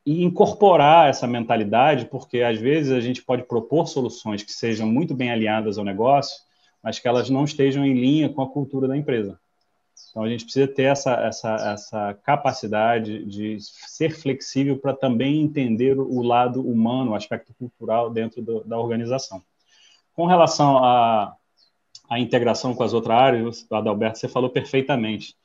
[0.05, 5.13] e incorporar essa mentalidade, porque às vezes a gente pode propor soluções que sejam muito
[5.15, 6.43] bem alinhadas ao negócio,
[6.83, 9.39] mas que elas não estejam em linha com a cultura da empresa.
[10.09, 15.99] Então a gente precisa ter essa, essa, essa capacidade de ser flexível para também entender
[15.99, 19.43] o lado humano, o aspecto cultural dentro do, da organização.
[20.13, 21.35] Com relação à,
[22.09, 25.35] à integração com as outras áreas, Adalberto, você falou perfeitamente.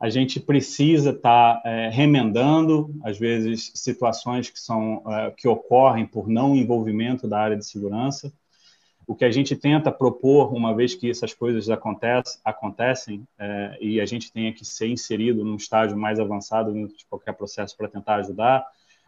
[0.00, 6.06] A gente precisa estar tá, é, remendando, às vezes, situações que, são, é, que ocorrem
[6.06, 8.32] por não envolvimento da área de segurança
[9.06, 14.00] o que a gente tenta propor, uma vez que essas coisas acontecem, acontecem é, e
[14.00, 17.88] a gente tenha que ser inserido num estágio mais avançado dentro de qualquer processo para
[17.88, 18.64] tentar ajudar,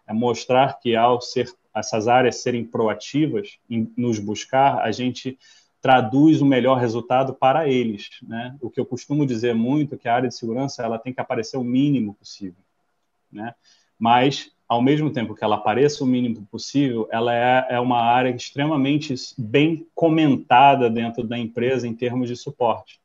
[0.07, 5.39] é mostrar que ao ser essas áreas serem proativas em nos buscar, a gente
[5.81, 8.57] traduz o melhor resultado para eles, né?
[8.61, 11.21] O que eu costumo dizer muito é que a área de segurança ela tem que
[11.21, 12.63] aparecer o mínimo possível,
[13.31, 13.55] né?
[13.99, 18.31] Mas ao mesmo tempo que ela apareça o mínimo possível, ela é, é uma área
[18.31, 23.01] extremamente bem comentada dentro da empresa em termos de suporte.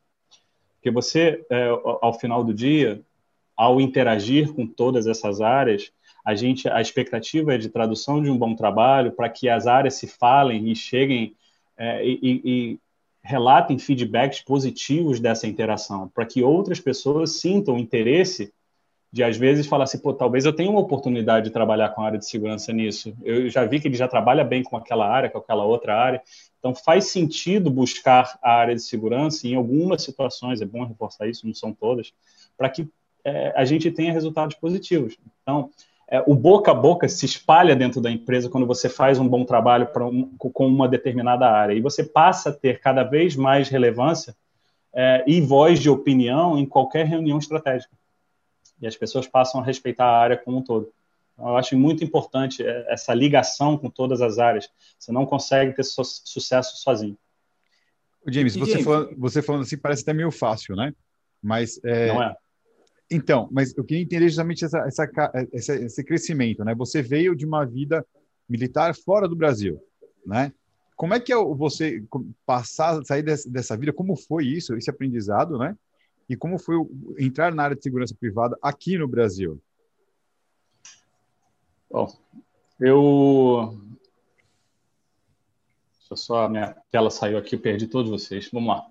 [0.75, 1.67] Porque você, é,
[2.01, 3.01] ao final do dia,
[3.55, 5.91] ao interagir com todas essas áreas,
[6.25, 9.95] a gente, a expectativa é de tradução de um bom trabalho para que as áreas
[9.95, 11.35] se falem e cheguem
[11.77, 12.79] é, e, e
[13.23, 18.51] relatem feedbacks positivos dessa interação, para que outras pessoas sintam interesse
[19.11, 22.05] de às vezes falar assim, pô, talvez eu tenha uma oportunidade de trabalhar com a
[22.05, 23.13] área de segurança nisso.
[23.21, 26.21] Eu já vi que ele já trabalha bem com aquela área, com aquela outra área.
[26.59, 31.45] Então faz sentido buscar a área de segurança em algumas situações, é bom reforçar isso,
[31.45, 32.13] não são todas,
[32.57, 32.87] para que
[33.25, 35.17] é, a gente tenha resultados positivos.
[35.41, 35.69] Então,
[36.07, 39.43] é, o boca a boca se espalha dentro da empresa quando você faz um bom
[39.43, 44.35] trabalho um, com uma determinada área e você passa a ter cada vez mais relevância
[44.93, 48.00] é, e voz de opinião em qualquer reunião estratégica
[48.81, 50.91] e as pessoas passam a respeitar a área como um todo.
[51.33, 54.69] Então, eu acho muito importante é, essa ligação com todas as áreas.
[54.97, 57.17] Você não consegue ter su sucesso sozinho.
[58.27, 60.93] James, você, James, falando, você falando assim parece até meio fácil, né?
[61.41, 62.07] Mas é...
[62.07, 62.35] não é.
[63.09, 65.09] Então, mas eu queria entender justamente essa, essa,
[65.51, 66.73] essa, esse crescimento, né?
[66.75, 68.05] Você veio de uma vida
[68.47, 69.81] militar fora do Brasil,
[70.25, 70.53] né?
[70.95, 72.01] Como é que é você
[72.45, 73.91] passar, sair dessa vida?
[73.91, 75.75] Como foi isso, esse aprendizado, né?
[76.31, 76.77] E como foi
[77.19, 79.61] entrar na área de segurança privada aqui no Brasil?
[81.91, 82.07] Bom,
[82.79, 83.77] eu.
[85.99, 88.49] Deixa eu só, a minha tela saiu aqui, eu perdi todos vocês.
[88.49, 88.87] Vamos lá.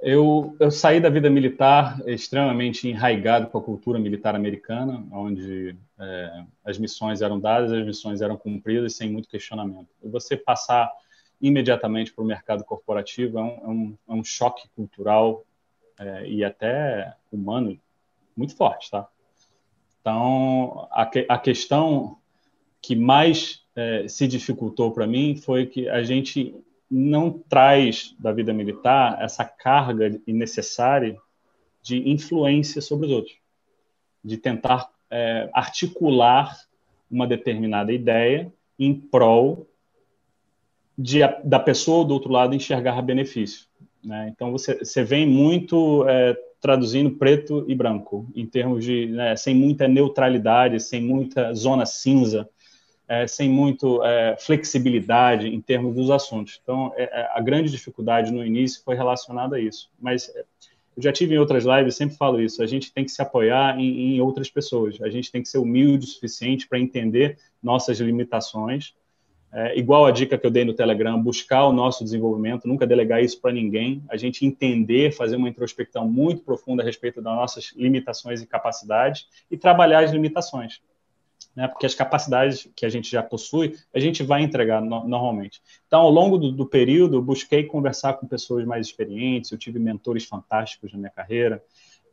[0.00, 6.44] Eu, eu saí da vida militar extremamente enraigado com a cultura militar americana, onde é,
[6.64, 9.90] as missões eram dadas, as missões eram cumpridas sem muito questionamento.
[10.02, 10.90] E você passar
[11.38, 15.44] imediatamente para o mercado corporativo é um, é um, é um choque cultural
[15.98, 17.78] é, e até humano
[18.36, 19.08] muito forte, tá?
[20.00, 22.18] Então, a, que, a questão
[22.80, 26.54] que mais é, se dificultou para mim foi que a gente
[26.90, 31.20] não traz da vida militar essa carga innecessária
[31.82, 33.36] de influência sobre os outros,
[34.24, 36.56] de tentar é, articular
[37.10, 39.66] uma determinada ideia em prol
[40.96, 43.67] de, da pessoa do outro lado enxergar benefício.
[44.04, 44.32] Né?
[44.34, 49.54] Então você, você vem muito é, traduzindo preto e branco, em termos de né, sem
[49.54, 52.48] muita neutralidade, sem muita zona cinza
[53.08, 56.60] é, sem muito é, flexibilidade em termos dos assuntos.
[56.62, 59.90] Então, é, é a grande dificuldade no início foi relacionada a isso.
[59.98, 60.44] Mas é,
[60.94, 63.80] eu já tive em outras lives, sempre falo isso, a gente tem que se apoiar
[63.80, 67.98] em, em outras pessoas, a gente tem que ser humilde o suficiente para entender nossas
[67.98, 68.94] limitações,
[69.52, 73.22] é, igual a dica que eu dei no Telegram, buscar o nosso desenvolvimento, nunca delegar
[73.22, 77.72] isso para ninguém, a gente entender, fazer uma introspecção muito profunda a respeito das nossas
[77.76, 80.80] limitações e capacidades e trabalhar as limitações
[81.58, 81.66] né?
[81.66, 85.60] Porque as capacidades que a gente já possui, a gente vai entregar no, normalmente.
[85.88, 89.80] Então, ao longo do, do, período, eu busquei conversar com pessoas mais experientes, eu tive
[89.80, 91.60] mentores fantásticos na minha carreira,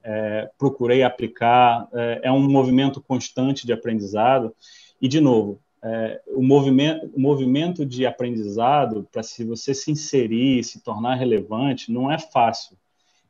[0.03, 4.51] é, procurei aplicar, é, é, um movimento constante de aprendizado,
[4.99, 10.81] e, de novo, é, o, movimento, movimento de aprendizado, para se você se inserir, se
[10.81, 12.75] tornar relevante, não é fácil.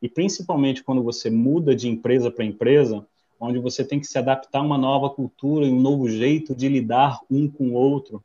[0.01, 3.05] E principalmente quando você muda de empresa para empresa,
[3.37, 6.69] onde você tem que se adaptar a uma nova cultura e um novo jeito de
[6.69, 8.23] lidar um com o outro,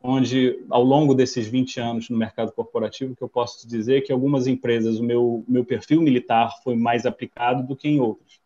[0.00, 4.12] onde ao longo desses 20 anos no mercado corporativo, que eu posso te dizer que
[4.12, 8.38] algumas empresas o meu meu perfil militar foi mais aplicado do que em outras,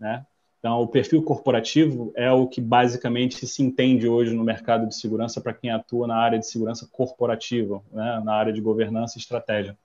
[0.00, 0.24] né?
[0.58, 5.40] Então, o perfil corporativo é o que basicamente se entende hoje no mercado de segurança
[5.40, 8.20] para quem atua na área de segurança corporativa, né?
[8.24, 9.76] na área de governança e estratégia.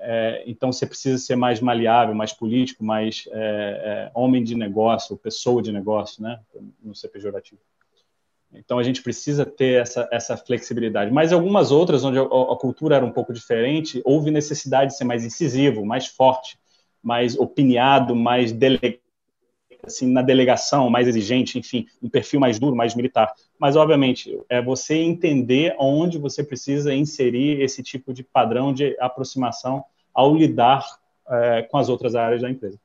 [0.00, 5.16] É, então você precisa ser mais maleável, mais político, mais é, é, homem de negócio,
[5.16, 6.38] pessoa de negócio, né?
[6.82, 7.60] Não ser pejorativo.
[8.52, 11.10] Então a gente precisa ter essa, essa flexibilidade.
[11.10, 15.04] Mas algumas outras, onde a, a, cultura era um pouco diferente, houve necessidade de ser
[15.04, 16.58] mais incisivo, mais forte,
[17.02, 19.00] mais opiniado, mais dele,
[19.82, 23.32] assim, na delegação, mais exigente, enfim, um perfil mais duro, mais militar.
[23.58, 29.84] Mas, obviamente, é você entender onde você precisa inserir esse tipo de padrão de aproximação
[30.12, 30.84] ao lidar
[31.28, 32.78] é, com as outras áreas da empresa.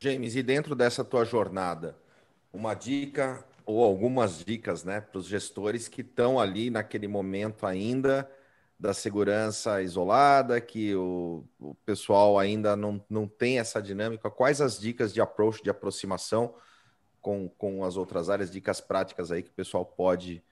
[0.00, 1.96] James, e dentro dessa tua jornada,
[2.52, 8.28] uma dica ou algumas dicas né, para os gestores que estão ali naquele momento ainda
[8.82, 14.28] da segurança isolada, que o, o pessoal ainda não, não tem essa dinâmica.
[14.28, 16.52] Quais as dicas de approach, de aproximação
[17.20, 20.42] com, com as outras áreas, dicas práticas aí que o pessoal pode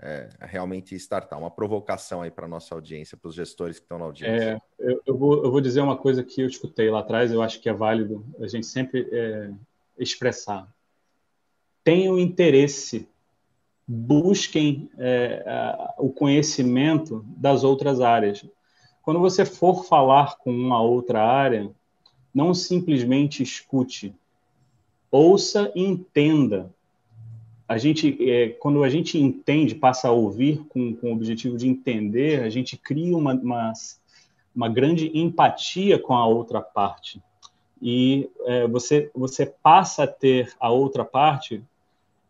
[0.00, 1.38] é, realmente startar?
[1.38, 4.62] Uma provocação aí para a nossa audiência, para os gestores que estão na audiência.
[4.80, 7.42] É, eu, eu, vou, eu vou dizer uma coisa que eu escutei lá atrás, eu
[7.42, 9.50] acho que é válido a gente sempre é,
[9.98, 10.66] expressar.
[11.84, 13.06] Tenho interesse
[13.86, 15.44] busquem é,
[15.98, 18.44] o conhecimento das outras áreas.
[19.02, 21.70] Quando você for falar com uma outra área,
[22.34, 24.14] não simplesmente escute,
[25.10, 26.74] ouça e entenda.
[27.68, 31.68] A gente, é, quando a gente entende, passa a ouvir com, com o objetivo de
[31.68, 33.72] entender, a gente cria uma, uma,
[34.54, 37.22] uma grande empatia com a outra parte.
[37.80, 41.62] E é, você, você passa a ter a outra parte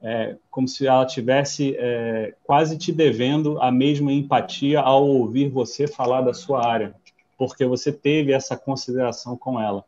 [0.04, 5.86] é, como se ela tivesse é, quase te devendo a mesma empatia ao ouvir você
[5.86, 6.94] falar da sua área,
[7.38, 9.82] porque você teve essa consideração com ela.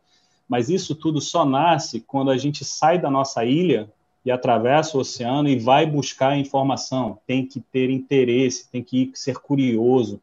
[0.49, 3.87] Mas isso tudo só nasce quando a gente sai da nossa ilha
[4.25, 7.19] e atravessa o oceano e vai buscar informação.
[7.27, 10.19] Tem que ter interesse, tem que ser curioso,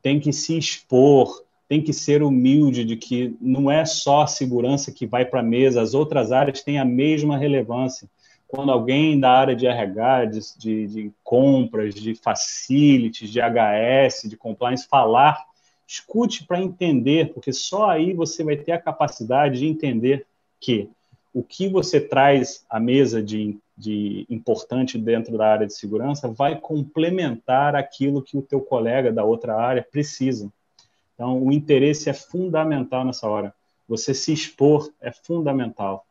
[0.00, 4.90] tem que se expor, tem que ser humilde de que não é só a segurança
[4.90, 8.08] que vai para a mesa, as outras áreas têm a mesma relevância
[8.54, 14.36] quando alguém da área de RH, de, de, de compras, de facilities, de HS, de
[14.36, 15.44] compliance falar,
[15.86, 20.24] escute para entender, porque só aí você vai ter a capacidade de entender
[20.60, 20.88] que
[21.32, 26.60] o que você traz à mesa de, de importante dentro da área de segurança vai
[26.60, 30.48] complementar aquilo que o teu colega da outra área precisa.
[31.14, 33.52] Então, o interesse é fundamental nessa hora.
[33.88, 36.06] Você se expor é fundamental.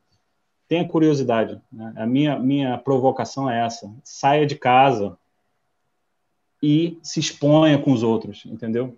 [0.68, 1.62] Tenha curiosidade.
[1.72, 1.94] Né?
[1.98, 5.18] A minha, minha provocação é essa: saia de casa
[6.62, 8.98] e se exponha com os outros, entendeu?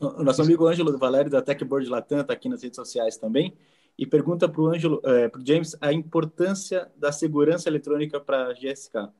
[0.00, 3.52] O nosso amigo Ângelo Valério, da Techboard Latam, está aqui nas redes sociais também,
[3.98, 8.46] e pergunta para o Ângelo, é, para o James, a importância da segurança eletrônica para
[8.46, 9.10] a GSK.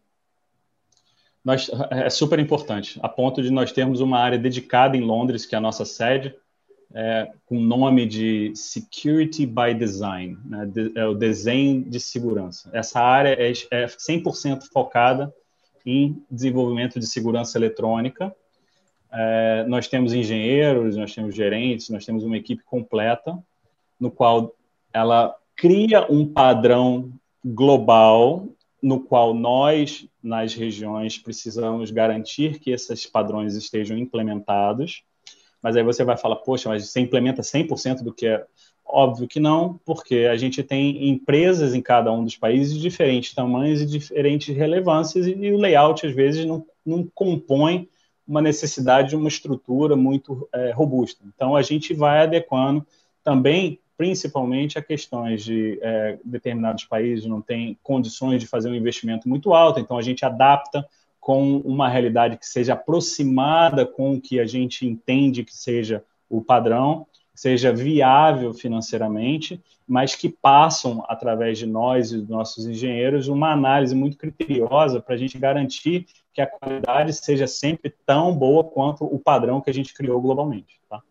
[1.45, 5.55] Nós, é super importante, a ponto de nós termos uma área dedicada em Londres, que
[5.55, 6.35] é a nossa sede,
[6.95, 12.71] é, com o nome de Security by Design, né, de, é o desenho de segurança.
[12.73, 15.33] Essa área é, é 100% focada
[15.85, 18.35] em desenvolvimento de segurança eletrônica.
[19.13, 23.39] É, nós temos engenheiros, nós temos gerentes, nós temos uma equipe completa,
[23.99, 24.55] no qual
[24.93, 27.13] ela cria um padrão
[27.45, 28.47] global,
[28.83, 35.03] no qual nós, nas regiões, precisamos garantir que esses padrões estejam implementados
[35.63, 38.45] mas aí você vai falar, poxa, mas você implementa 100% do que é
[38.91, 43.35] Óbvio que não, porque a gente tem empresas em cada um dos países de diferentes
[43.35, 47.87] tamanhos e diferentes relevâncias, e o layout, às vezes, não, não compõe
[48.27, 51.23] uma necessidade de uma estrutura muito é, robusta.
[51.27, 52.87] Então, a gente vai adequando
[53.23, 59.29] também, principalmente, a questões de é, determinados países não têm condições de fazer um investimento
[59.29, 60.89] muito alto, então a gente adapta
[61.29, 66.41] com uma realidade que seja aproximada com o que a gente entende que seja o
[66.41, 73.53] padrão, seja viável financeiramente, mas que passam, através de nós e dos nossos engenheiros, uma
[73.53, 79.05] análise muito criteriosa para a gente garantir que a qualidade seja sempre tão boa quanto
[79.05, 80.81] o padrão que a gente criou globalmente.
[80.89, 81.03] Tá?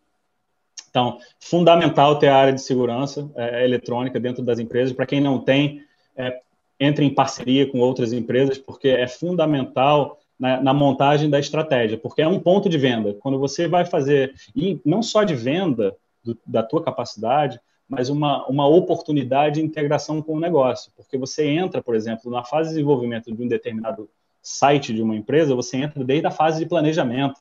[0.89, 4.95] Então, fundamental ter a área de segurança é, eletrônica dentro das empresas.
[4.95, 5.83] Para quem não tem,
[6.15, 6.41] é,
[6.79, 12.21] entre em parceria com outras empresas, porque é fundamental na, na, montagem da estratégia, porque
[12.21, 13.13] é um ponto de venda.
[13.15, 17.59] Quando você vai fazer, e não só de venda do, da tua capacidade,
[17.89, 22.43] mas uma, uma oportunidade de integração com o negócio, porque você entra, por exemplo, na
[22.43, 24.09] fase de desenvolvimento de um determinado
[24.41, 27.39] site de uma empresa, você entra desde a fase de planejamento,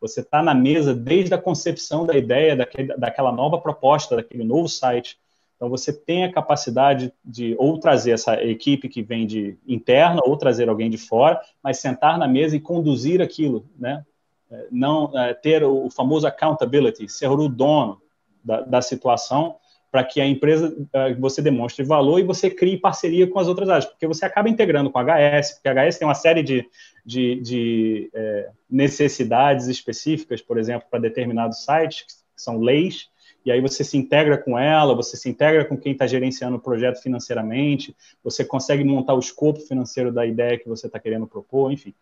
[0.00, 4.68] você está na mesa desde a concepção da ideia daquele, daquela nova proposta, daquele novo
[4.68, 5.18] site,
[5.56, 10.36] então, você tem a capacidade de ou trazer essa equipe que vem de interna, ou
[10.36, 14.04] trazer alguém de fora, mas sentar na mesa e conduzir aquilo, né?
[14.50, 18.00] É, não é, ter o famoso accountability, ser o dono
[18.44, 19.56] da, da situação,
[19.90, 23.68] para que a empresa é, você demonstre valor e você crie parceria com as outras
[23.68, 26.68] áreas, porque você acaba integrando com a HS, porque a HS tem uma série de,
[27.04, 32.02] de, de é, necessidades específicas, por exemplo, para determinados sites,
[32.36, 33.08] que são leis,
[33.46, 36.60] e aí você se integra com ela, você se integra com quem está gerenciando o
[36.60, 41.70] projeto financeiramente, você consegue montar o escopo financeiro da ideia que você está querendo propor,
[41.70, 41.94] enfim,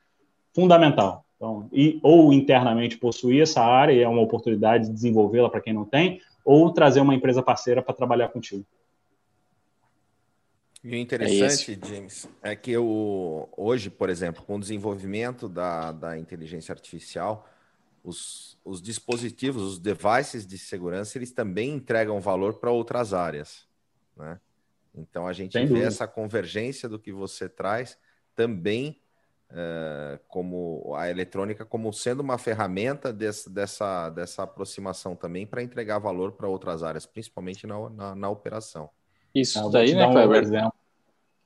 [0.54, 1.22] fundamental.
[1.36, 5.74] Então, e, ou internamente possuir essa área, e é uma oportunidade de desenvolvê-la para quem
[5.74, 8.64] não tem, ou trazer uma empresa parceira para trabalhar contigo.
[10.82, 15.92] E o interessante, é James, é que eu, hoje, por exemplo, com o desenvolvimento da,
[15.92, 17.46] da inteligência artificial,
[18.04, 23.66] os, os dispositivos, os devices de segurança, eles também entregam valor para outras áreas,
[24.14, 24.38] né?
[24.94, 25.88] Então a gente Sem vê dúvida.
[25.88, 27.98] essa convergência do que você traz
[28.36, 29.00] também
[29.50, 35.98] uh, como a eletrônica como sendo uma ferramenta desse, dessa, dessa aproximação também para entregar
[35.98, 38.88] valor para outras áreas, principalmente na, na, na operação.
[39.34, 40.66] Isso ah, daí, né, Kleber?
[40.66, 40.70] Um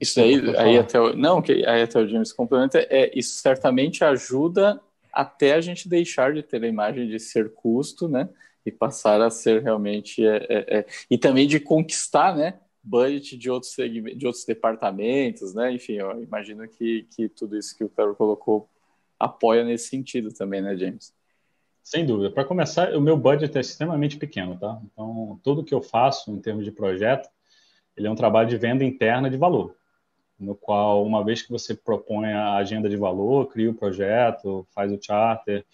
[0.01, 4.05] isso aí, aí até o, não, que aí até o James complementa, é, isso certamente
[4.05, 4.81] ajuda
[5.19, 8.29] até a gente deixar de ter a imagem de ser custo, né?
[8.65, 10.25] E passar a ser realmente.
[10.25, 12.61] É, é, é, e também de conquistar, né?
[12.85, 15.73] Budget de outros, de outros departamentos, né?
[15.73, 18.71] Enfim, eu imagino que, que tudo isso que o Pedro colocou
[19.19, 21.13] apoia nesse sentido também, né, James?
[21.83, 22.31] Sem dúvida.
[22.31, 24.81] Para começar, o meu budget é extremamente pequeno, tá?
[24.85, 27.29] Então, tudo que eu faço em termos de projeto,
[27.97, 29.78] ele é um trabalho de venda interna de valor
[30.39, 34.93] no qual, uma vez que você propõe a agenda de valor, cria o projeto, faz
[34.93, 35.65] o charter,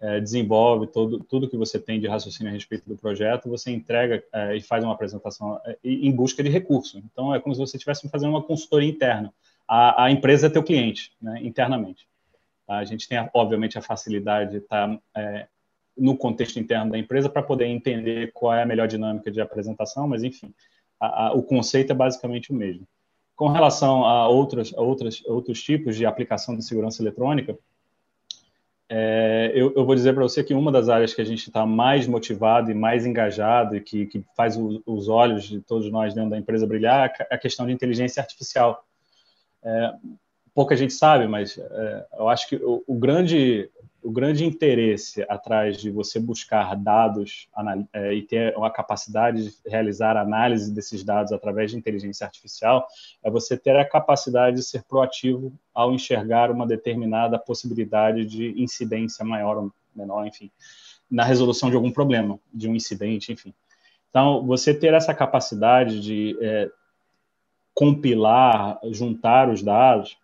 [0.00, 4.22] é, desenvolve todo, tudo que você tem de raciocínio a respeito do projeto, você entrega
[4.32, 6.98] é, e faz uma apresentação é, em busca de recurso.
[6.98, 9.32] Então, é como se você estivesse fazendo uma consultoria interna.
[9.66, 12.06] A, a empresa é teu cliente, né, internamente.
[12.66, 12.76] Tá?
[12.76, 15.46] A gente tem, obviamente, a facilidade de estar é,
[15.96, 20.06] no contexto interno da empresa para poder entender qual é a melhor dinâmica de apresentação,
[20.06, 20.52] mas, enfim,
[21.00, 22.86] a, a, o conceito é basicamente o mesmo.
[23.36, 27.58] Com relação a outros, a outros, tipos de aplicação de segurança eletrônica,
[28.88, 31.64] é, eu, eu, vou dizer para você que uma das áreas que a gente está
[31.64, 36.14] mais motivado e mais engajado e que, que faz o, os olhos de todos nós
[36.14, 38.84] dentro da empresa brilhar é a questão de inteligência artificial.
[39.64, 39.94] É,
[40.54, 43.68] pouca gente sabe, mas é, eu acho que o, o, grande,
[44.04, 47.48] o grande interesse atrás de você buscar dados
[47.90, 52.86] é, e ter uma capacidade de realizar análise desses dados através de inteligência artificial
[53.22, 59.24] é você ter a capacidade de ser proativo ao enxergar uma determinada possibilidade de incidência
[59.24, 60.50] maior ou menor, enfim,
[61.10, 63.54] na resolução de algum problema, de um incidente, enfim.
[64.10, 66.70] Então, você ter essa capacidade de é,
[67.72, 70.18] compilar, juntar os dados,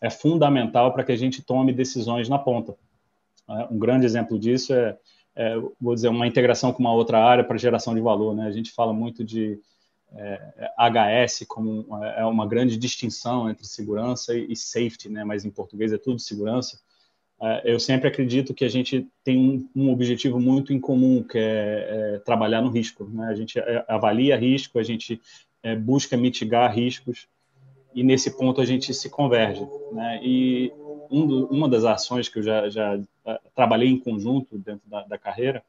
[0.00, 2.74] é fundamental para que a gente tome decisões na ponta.
[3.48, 3.68] Né?
[3.70, 4.96] Um grande exemplo disso é,
[5.34, 8.34] é, vou dizer, uma integração com uma outra área para geração de valor.
[8.34, 8.46] Né?
[8.46, 9.60] A gente fala muito de
[10.14, 15.24] é, HS como é uma grande distinção entre segurança e, e safety, né?
[15.24, 16.78] mas em português é tudo segurança.
[17.40, 21.36] É, eu sempre acredito que a gente tem um, um objetivo muito em comum, que
[21.38, 23.04] é, é, trabalhar no risco.
[23.04, 23.26] Né?
[23.26, 25.20] A gente é, avalia risco, a gente
[25.80, 27.26] busca mitigar riscos,
[27.92, 29.66] e nesse ponto a gente se converge.
[29.90, 30.20] Né?
[30.22, 30.72] E
[31.10, 35.02] um do, uma das ações que eu já, já uh, trabalhei em conjunto dentro da,
[35.04, 35.64] da carreira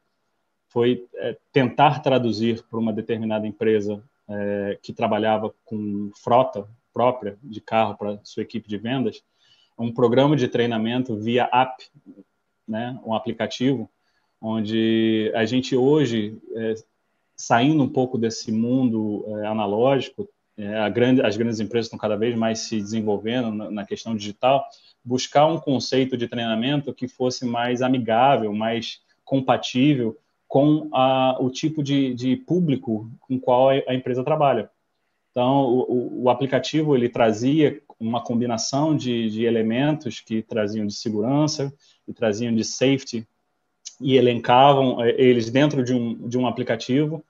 [0.68, 7.60] foi é, tentar traduzir para uma determinada empresa é, que trabalhava com frota própria de
[7.60, 9.22] carro para sua equipe de vendas,
[9.78, 11.84] um programa de treinamento via app,
[12.66, 13.88] né, um aplicativo,
[14.40, 16.74] onde a gente hoje, é,
[17.34, 20.28] saindo um pouco desse mundo é, analógico,
[20.58, 24.66] é, grande, as grandes empresas estão cada vez mais se desenvolvendo na, na questão digital,
[25.04, 31.82] buscar um conceito de treinamento que fosse mais amigável, mais compatível com a, o tipo
[31.82, 34.68] de, de, público com qual a empresa trabalha.
[35.30, 41.72] Então, o, o aplicativo ele trazia uma combinação de, de, elementos que traziam de segurança
[42.06, 43.26] e traziam de safety
[44.00, 47.22] e elencavam é, eles dentro de um, de um aplicativo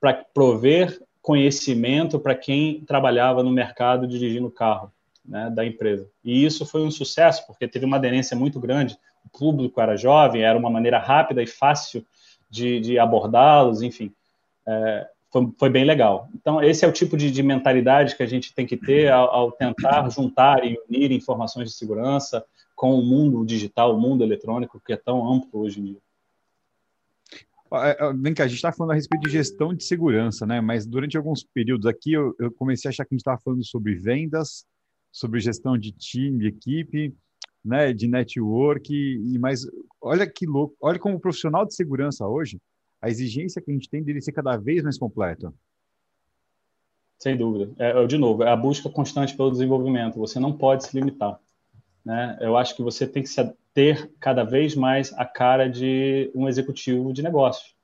[0.00, 4.92] para prover conhecimento para quem trabalhava no mercado dirigindo carro
[5.24, 6.08] né, da empresa.
[6.24, 8.98] E isso foi um sucesso, porque teve uma aderência muito grande.
[9.24, 12.04] O público era jovem, era uma maneira rápida e fácil
[12.50, 14.12] de, de abordá-los, enfim.
[14.66, 16.28] É, foi, foi, bem legal.
[16.34, 19.30] Então, esse é o tipo de, de mentalidade que a gente tem que ter ao,
[19.30, 22.44] ao, tentar juntar e unir informações de segurança
[22.74, 25.98] com o mundo digital, o mundo eletrônico, que é tão amplo hoje em dia.
[27.74, 30.60] É, vem cá, a gente está falando a respeito de gestão de segurança, né?
[30.60, 33.64] Mas durante alguns períodos aqui eu, eu comecei a achar que a gente estava falando
[33.64, 34.66] sobre vendas,
[35.10, 37.14] sobre gestão de time, equipe,
[37.64, 39.62] né, de network, e mais
[40.00, 42.60] olha que louco, olha como profissional de segurança hoje,
[43.00, 45.54] a exigência que a gente tem dele ser cada vez mais completo.
[47.18, 47.72] Sem dúvida.
[47.78, 50.18] É, de novo, é a busca constante pelo desenvolvimento.
[50.18, 51.38] Você não pode se limitar.
[52.04, 52.36] Né?
[52.40, 53.28] Eu acho que você tem que
[53.74, 57.74] ter cada vez mais a cara de um executivo de negócios,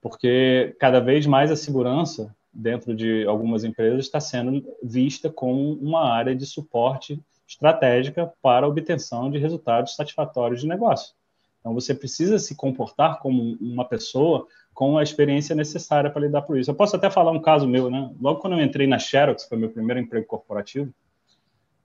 [0.00, 6.12] porque cada vez mais a segurança dentro de algumas empresas está sendo vista como uma
[6.12, 11.14] área de suporte estratégica para a obtenção de resultados satisfatórios de negócio.
[11.60, 16.56] Então, você precisa se comportar como uma pessoa com a experiência necessária para lidar com
[16.56, 16.70] isso.
[16.70, 18.10] Eu posso até falar um caso meu, né?
[18.20, 20.92] Logo quando eu entrei na Xerox, foi meu primeiro emprego corporativo,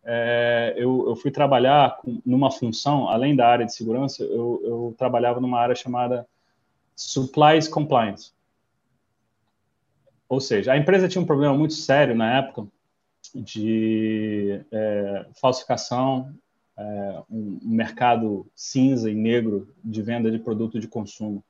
[0.06, 4.96] é, eu, eu, fui trabalhar com, numa função, além da área de segurança, eu, eu
[4.98, 6.28] trabalhava numa área chamada
[6.96, 8.32] Supplies Compliance.
[10.30, 12.68] Ou seja, a empresa tinha um problema muito sério na época
[13.34, 16.34] de é, falsificação,
[16.78, 21.44] é, um mercado cinza e negro de venda de produto de consumo.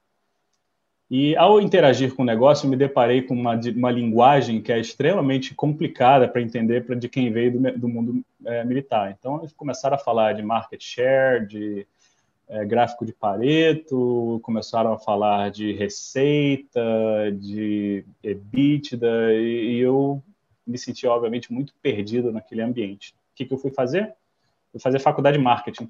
[1.09, 5.53] E ao interagir com o negócio, me deparei com uma, uma linguagem que é extremamente
[5.53, 9.15] complicada para entender para de quem veio do, do mundo é, militar.
[9.17, 11.85] Então, eles começaram a falar de market share, de
[12.47, 16.81] é, gráfico de Pareto, começaram a falar de receita,
[17.33, 20.23] de EBITDA, e, e eu
[20.65, 23.11] me senti, obviamente, muito perdido naquele ambiente.
[23.11, 24.13] O que, que eu fui fazer?
[24.71, 25.89] Fui fazer faculdade de marketing.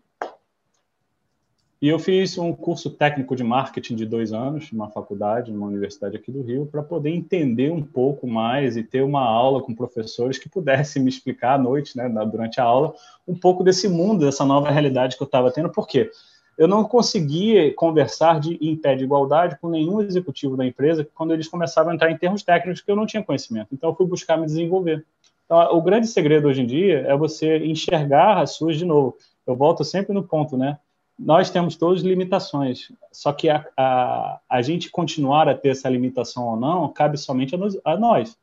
[1.81, 6.15] E eu fiz um curso técnico de marketing de dois anos, numa faculdade, numa universidade
[6.15, 10.39] aqui do Rio, para poder entender um pouco mais e ter uma aula com professores
[10.39, 12.93] que pudessem me explicar à noite, né, durante a aula,
[13.27, 15.69] um pouco desse mundo, dessa nova realidade que eu estava tendo.
[15.69, 16.09] Por quê?
[16.57, 21.33] eu não conseguia conversar de, em pé de igualdade com nenhum executivo da empresa quando
[21.33, 23.69] eles começavam a entrar em termos técnicos que eu não tinha conhecimento.
[23.73, 25.05] Então, eu fui buscar me desenvolver.
[25.45, 29.17] Então, o grande segredo hoje em dia é você enxergar as suas de novo.
[29.45, 30.77] Eu volto sempre no ponto, né?
[31.17, 36.49] Nós temos todas limitações, só que a, a, a gente continuar a ter essa limitação
[36.49, 38.37] ou não cabe somente a, a nós.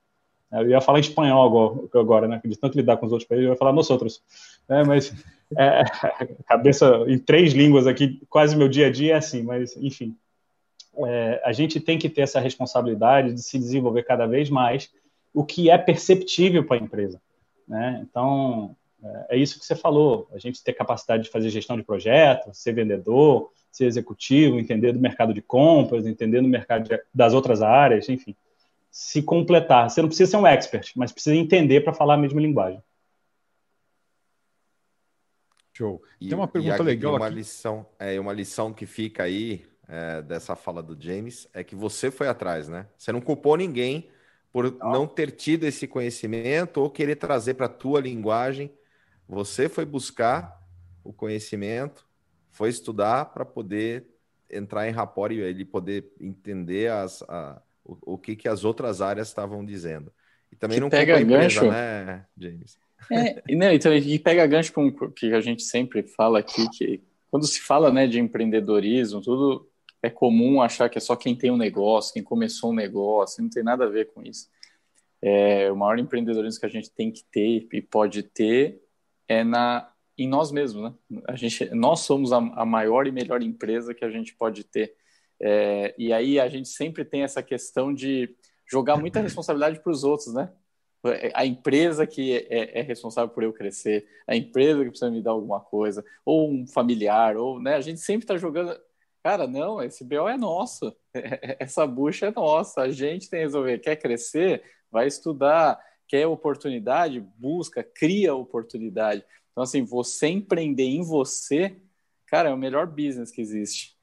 [0.50, 2.40] Eu ia falar em espanhol agora, né?
[2.44, 4.22] De tanto lidar com os outros países, eu ia falar nós outros.
[4.68, 5.14] É, mas
[5.56, 5.82] é,
[6.46, 10.16] cabeça em três línguas aqui, quase meu dia a dia é assim, mas enfim.
[11.06, 14.90] É, a gente tem que ter essa responsabilidade de se desenvolver cada vez mais,
[15.32, 17.20] o que é perceptível para a empresa.
[17.66, 18.00] Né?
[18.02, 21.82] Então, É, é isso que você falou, a gente ter capacidade de fazer gestão de
[21.82, 27.32] projeto, ser vendedor, ser executivo, entender do mercado de compras, entender do mercado de, das
[27.32, 28.36] outras áreas, enfim.
[28.90, 29.88] Se completar.
[29.88, 32.82] Você não precisa ser um expert, mas precisa entender para falar a mesma linguagem.
[35.72, 36.02] Show.
[36.20, 37.36] E, Tem uma pergunta legal uma aqui.
[37.36, 42.10] Lição, é, uma lição que fica aí é, dessa fala do James é que você
[42.10, 42.86] foi atrás, né?
[42.96, 44.10] Você não culpou ninguém
[44.52, 48.70] por não, não ter tido esse conhecimento ou querer trazer para a tua linguagem.
[49.32, 50.60] Você foi buscar
[51.02, 52.06] o conhecimento,
[52.50, 54.06] foi estudar para poder
[54.50, 59.00] entrar em rapport e ele poder entender as, a, o, o que, que as outras
[59.00, 60.12] áreas estavam dizendo.
[60.52, 62.78] E também que não pega empresa, gancho, né, James?
[63.10, 66.68] É, e, não, então, e pega gancho com o que a gente sempre fala aqui,
[66.68, 69.66] que quando se fala né, de empreendedorismo, tudo
[70.02, 73.48] é comum achar que é só quem tem um negócio, quem começou um negócio, não
[73.48, 74.50] tem nada a ver com isso.
[75.22, 78.82] É, o maior empreendedorismo que a gente tem que ter e pode ter
[79.28, 81.22] é na em nós mesmos, né?
[81.26, 84.94] A gente, nós somos a, a maior e melhor empresa que a gente pode ter.
[85.40, 88.36] É, e aí a gente sempre tem essa questão de
[88.70, 90.52] jogar muita responsabilidade para os outros, né?
[91.34, 95.32] A empresa que é, é, responsável por eu crescer, a empresa que precisa me dar
[95.32, 97.74] alguma coisa, ou um familiar, ou, né?
[97.74, 98.78] A gente sempre está jogando.
[99.20, 100.94] Cara, não, esse BO é nosso,
[101.58, 103.78] essa bucha é nossa, a gente tem que resolver.
[103.78, 104.62] Quer crescer?
[104.90, 105.80] Vai estudar.
[106.12, 107.20] Quer oportunidade?
[107.38, 109.24] Busca, cria oportunidade.
[109.50, 111.74] Então, assim, você empreender em você,
[112.26, 113.96] cara, é o melhor business que existe.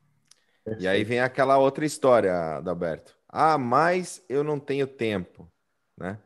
[0.80, 3.16] E aí vem aquela outra história, Adalberto.
[3.30, 5.47] Ah, mas eu não tenho tempo,
[5.95, 6.18] né?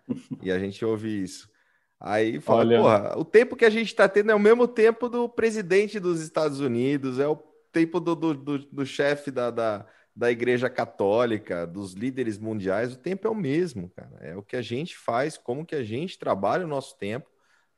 [0.41, 1.51] E a gente ouve isso.
[1.99, 2.79] Aí fala, Olha...
[2.79, 6.21] porra, o tempo que a gente está tendo é o mesmo tempo do presidente dos
[6.21, 7.35] Estados Unidos, é o
[7.73, 9.85] tempo do, do, do, do chefe da, da,
[10.15, 14.19] da Igreja Católica, dos líderes mundiais, o tempo é o mesmo, cara.
[14.21, 17.29] É o que a gente faz, como que a gente trabalha o nosso tempo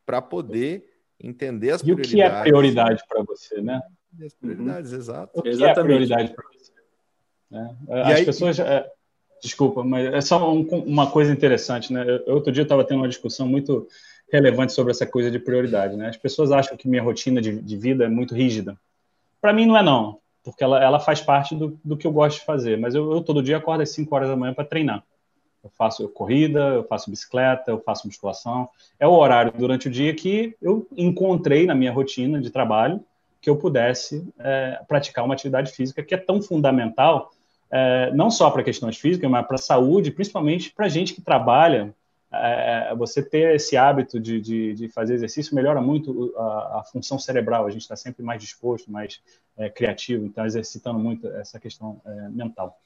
[0.05, 2.11] para poder entender as e prioridades.
[2.11, 3.81] E o que é prioridade para você, né?
[4.23, 4.97] as prioridades, uhum.
[4.97, 5.39] exato.
[5.39, 5.79] O que Exatamente.
[5.79, 6.71] é prioridade para você?
[7.51, 7.75] Né?
[7.89, 8.25] As aí...
[8.25, 8.59] pessoas.
[8.59, 8.89] É,
[9.41, 12.05] desculpa, mas é só um, uma coisa interessante, né?
[12.25, 13.87] Eu, outro dia eu estava tendo uma discussão muito
[14.31, 16.09] relevante sobre essa coisa de prioridade, né?
[16.09, 18.77] As pessoas acham que minha rotina de, de vida é muito rígida.
[19.41, 22.39] Para mim não é não, porque ela, ela faz parte do, do que eu gosto
[22.39, 22.77] de fazer.
[22.77, 25.03] Mas eu, eu todo dia acordo às 5 horas da manhã para treinar.
[25.63, 28.69] Eu faço corrida, eu faço bicicleta, eu faço musculação.
[28.99, 33.03] É o horário durante o dia que eu encontrei na minha rotina de trabalho
[33.41, 37.31] que eu pudesse é, praticar uma atividade física que é tão fundamental,
[37.69, 41.93] é, não só para questões físicas, mas para a saúde, principalmente para gente que trabalha.
[42.43, 47.17] É, você ter esse hábito de, de, de, fazer exercício melhora muito a, a função
[47.19, 47.65] cerebral.
[47.65, 49.21] A gente está sempre mais disposto, mais
[49.57, 52.79] é, criativo, então exercitando muito essa questão é, mental.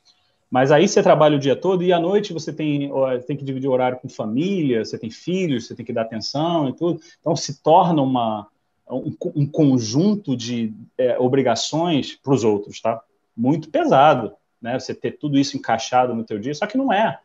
[0.50, 2.91] Mas aí você trabalha o dia todo e à noite você tem,
[3.28, 6.68] tem que dividir o horário com família, você tem filhos, você tem que dar atenção
[6.68, 7.00] e tudo.
[7.20, 8.47] Então se torna uma,
[8.89, 13.00] um, um conjunto de é, obrigações para os outros, tá?
[13.38, 14.80] Muito pesado, né?
[14.80, 17.20] Você ter tudo isso encaixado no teu dia, só que não é.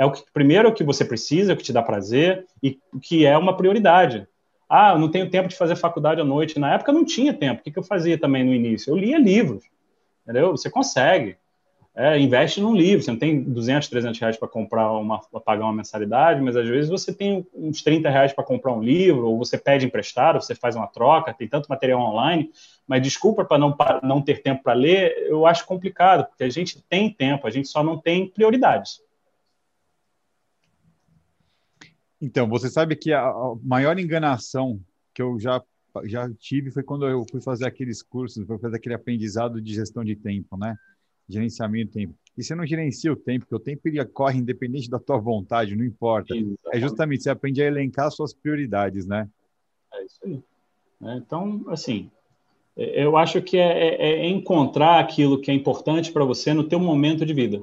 [0.00, 2.46] É o que primeiro é o que você precisa, é o que te dá prazer
[2.62, 4.26] e o que é uma prioridade.
[4.66, 6.58] Ah, não tenho tempo de fazer faculdade à noite.
[6.58, 7.60] Na época não tinha tempo.
[7.60, 8.90] O que, que eu fazia também no início?
[8.90, 9.62] Eu lia livros,
[10.22, 10.52] entendeu?
[10.52, 11.36] Você consegue.
[11.94, 15.64] É, investe num livro, você não tem 200, 300 reais para comprar uma, pra pagar
[15.64, 19.36] uma mensalidade, mas às vezes você tem uns 30 reais para comprar um livro, ou
[19.36, 22.50] você pede emprestado, você faz uma troca, tem tanto material online,
[22.88, 26.80] mas desculpa para não, não ter tempo para ler, eu acho complicado, porque a gente
[26.88, 29.09] tem tempo, a gente só não tem prioridades.
[32.20, 34.80] Então, você sabe que a maior enganação
[35.14, 35.62] que eu já,
[36.04, 40.04] já tive foi quando eu fui fazer aqueles cursos, fui fazer aquele aprendizado de gestão
[40.04, 40.76] de tempo, né?
[41.30, 42.14] gerenciamento do tempo.
[42.36, 45.76] E você não gerencia o tempo, porque o tempo ele corre independente da tua vontade,
[45.76, 46.34] não importa.
[46.34, 46.58] Exatamente.
[46.72, 49.28] É justamente, você aprende a elencar suas prioridades, né?
[49.94, 50.42] É isso aí.
[51.02, 52.10] É, então, assim,
[52.76, 56.64] é, eu acho que é, é, é encontrar aquilo que é importante para você no
[56.64, 57.62] teu momento de vida.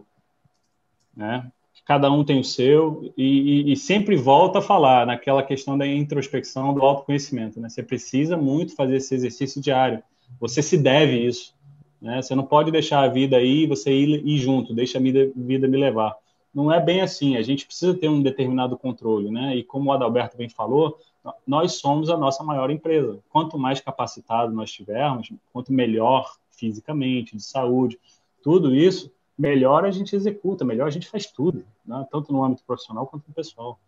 [1.16, 1.52] Né?
[1.88, 5.88] Cada um tem o seu e, e, e, sempre volta a falar naquela questão da
[5.88, 7.62] introspecção, do autoconhecimento.
[7.62, 7.70] Né?
[7.70, 10.04] Você precisa muito fazer esse exercício diário.
[10.38, 11.56] Você se deve isso.
[12.02, 12.22] Né?
[12.22, 15.32] Você não pode deixar a vida aí e você ir, ir junto, deixa a vida,
[15.34, 16.14] vida me levar.
[16.54, 19.56] Não é bem assim, a gente precisa ter um determinado controle, né?
[19.56, 20.98] E como o Adalberto bem falou,
[21.46, 23.20] nós somos a nossa maior empresa.
[23.30, 28.00] Quanto mais capacitado nós tivermos, quanto melhor fisicamente, de saúde,
[28.42, 32.06] tudo isso, melhor a gente executa, melhor a gente faz tudo, né?
[32.12, 33.80] tanto no âmbito profissional quanto no pessoal.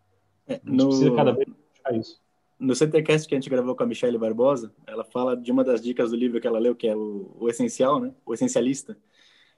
[0.48, 0.88] É, a gente no...
[0.88, 2.22] precisa cada vez buscar isso
[2.60, 5.82] no CTCast que a gente gravou com a Michelle Barbosa, ela fala de uma das
[5.82, 8.14] dicas do livro que ela leu, que é o, o essencial, né?
[8.26, 8.98] O essencialista.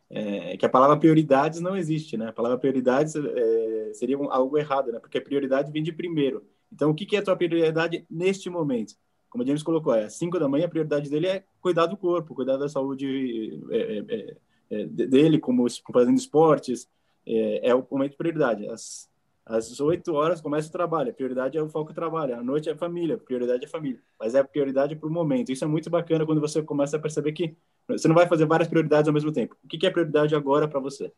[0.07, 2.27] É, que a palavra prioridades não existe, né?
[2.27, 4.99] A palavra prioridades é, seria algo errado, né?
[4.99, 6.45] Porque a prioridade vem de primeiro.
[6.71, 8.93] Então, o que, que é a tua prioridade neste momento?
[9.31, 12.35] como o James colocou, é 5 da manhã, a prioridade dele é cuidar do corpo,
[12.35, 14.37] cuidar da saúde é, é, é,
[14.69, 16.85] é dele, como fazendo esportes,
[17.25, 18.67] é, é, o momento de prioridade.
[18.69, 19.09] Às,
[19.45, 22.69] às 8 horas começa o trabalho, a prioridade é o foco do trabalho, à noite
[22.69, 25.51] é a família, a prioridade é a família, mas é a prioridade para o momento.
[25.51, 27.55] Isso é muito bacana quando você começa a perceber que
[27.87, 29.55] você não vai fazer várias prioridades ao mesmo tempo.
[29.63, 31.11] O que é prioridade agora para você?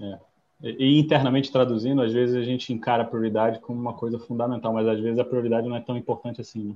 [0.00, 0.18] É.
[0.62, 4.86] E internamente traduzindo, às vezes a gente encara a prioridade como uma coisa fundamental, mas
[4.86, 6.68] às vezes a prioridade não é tão importante assim.
[6.68, 6.74] Né?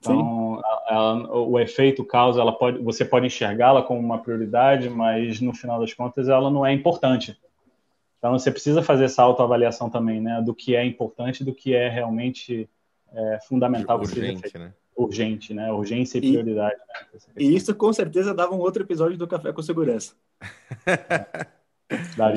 [0.00, 5.54] Então, ela, o efeito causa, ela pode, você pode enxergá-la como uma prioridade, mas no
[5.54, 7.38] final das contas ela não é importante.
[8.18, 11.88] Então você precisa fazer essa autoavaliação também, né, do que é importante, do que é
[11.88, 12.68] realmente
[13.12, 14.72] é, fundamental urgente, né?
[14.96, 15.72] Urgente, né?
[15.72, 16.76] Urgência e prioridade.
[16.76, 17.20] Né?
[17.38, 20.14] E isso com certeza dava um outro episódio do Café com Segurança.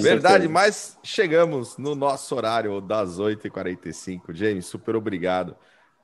[0.02, 4.34] Verdade, mas chegamos no nosso horário das 8h45.
[4.34, 5.56] James, super obrigado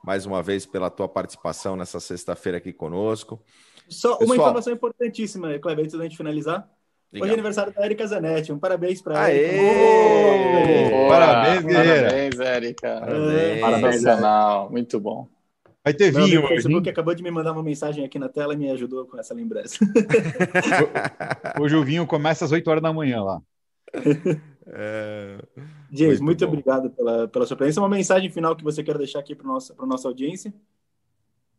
[0.04, 3.42] mais uma vez pela tua participação nessa sexta-feira aqui conosco.
[3.88, 6.70] Só Pessoal, uma informação importantíssima, Cleber, antes da gente finalizar.
[7.12, 7.26] Legal.
[7.26, 8.52] Hoje é aniversário da Erika Zanetti.
[8.52, 9.50] Um parabéns para ela.
[11.10, 12.08] Parabéns, guerreira.
[12.08, 13.00] Parabéns, Erika.
[13.00, 13.62] Parabéns.
[13.62, 15.28] Parabéns, Muito bom.
[15.84, 16.46] Vai ter Meu vinho.
[16.46, 16.92] O Facebook hein?
[16.92, 19.80] acabou de me mandar uma mensagem aqui na tela e me ajudou com essa lembrança.
[21.60, 23.42] Hoje o vinho começa às 8 horas da manhã lá.
[24.72, 25.38] É...
[25.92, 27.82] James, muito, muito obrigado pela, pela sua presença.
[27.82, 30.54] Uma mensagem final que você quer deixar aqui para a nossa, nossa audiência?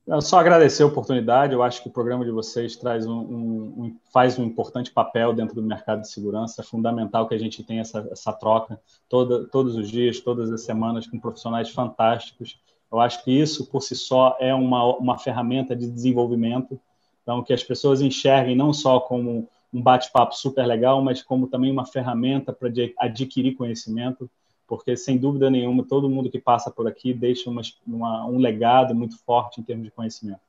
[0.06, 1.52] Eu só agradecer a oportunidade.
[1.52, 5.32] Eu acho que o programa de vocês traz um, um, um, faz um importante papel
[5.32, 6.62] dentro do mercado de segurança.
[6.62, 10.62] É fundamental que a gente tenha essa, essa troca toda, todos os dias, todas as
[10.62, 12.60] semanas, com profissionais fantásticos.
[12.90, 16.80] Eu acho que isso, por si só, é uma, uma ferramenta de desenvolvimento.
[17.22, 21.70] Então, que as pessoas enxerguem não só como um bate-papo super legal, mas como também
[21.70, 22.68] uma ferramenta para
[22.98, 24.28] adquirir conhecimento,
[24.66, 28.94] porque sem dúvida nenhuma todo mundo que passa por aqui deixa uma, uma, um legado
[28.94, 30.40] muito forte em termos de conhecimento.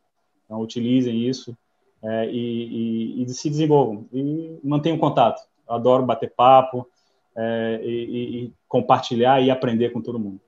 [0.45, 1.55] Então utilizem isso
[2.03, 5.41] é, e, e, e, se desenvolvam e mantenham contato.
[5.67, 6.87] Eu adoro bater papo
[7.35, 10.39] é, e, e, compartilhar e aprender com todo mundo.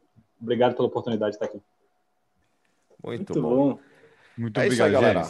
[0.42, 1.62] Obrigado pela oportunidade de estar aqui.
[3.04, 3.70] Muito, muito bom.
[3.74, 3.80] bom.
[4.38, 5.24] Muito é obrigado, aí, galera.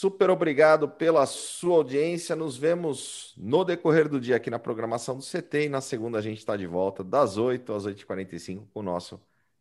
[0.00, 2.34] Super obrigado pela sua audiência.
[2.34, 5.66] Nos vemos no decorrer do dia aqui na programação do CT.
[5.66, 9.20] E na segunda a gente está de volta, das 8 às 8h45, com o nosso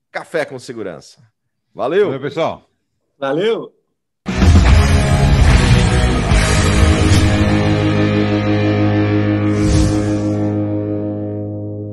[0.10, 1.30] Café com Segurança.
[1.76, 2.06] Valeu!
[2.06, 2.70] Valeu, pessoal!
[3.18, 3.79] Valeu!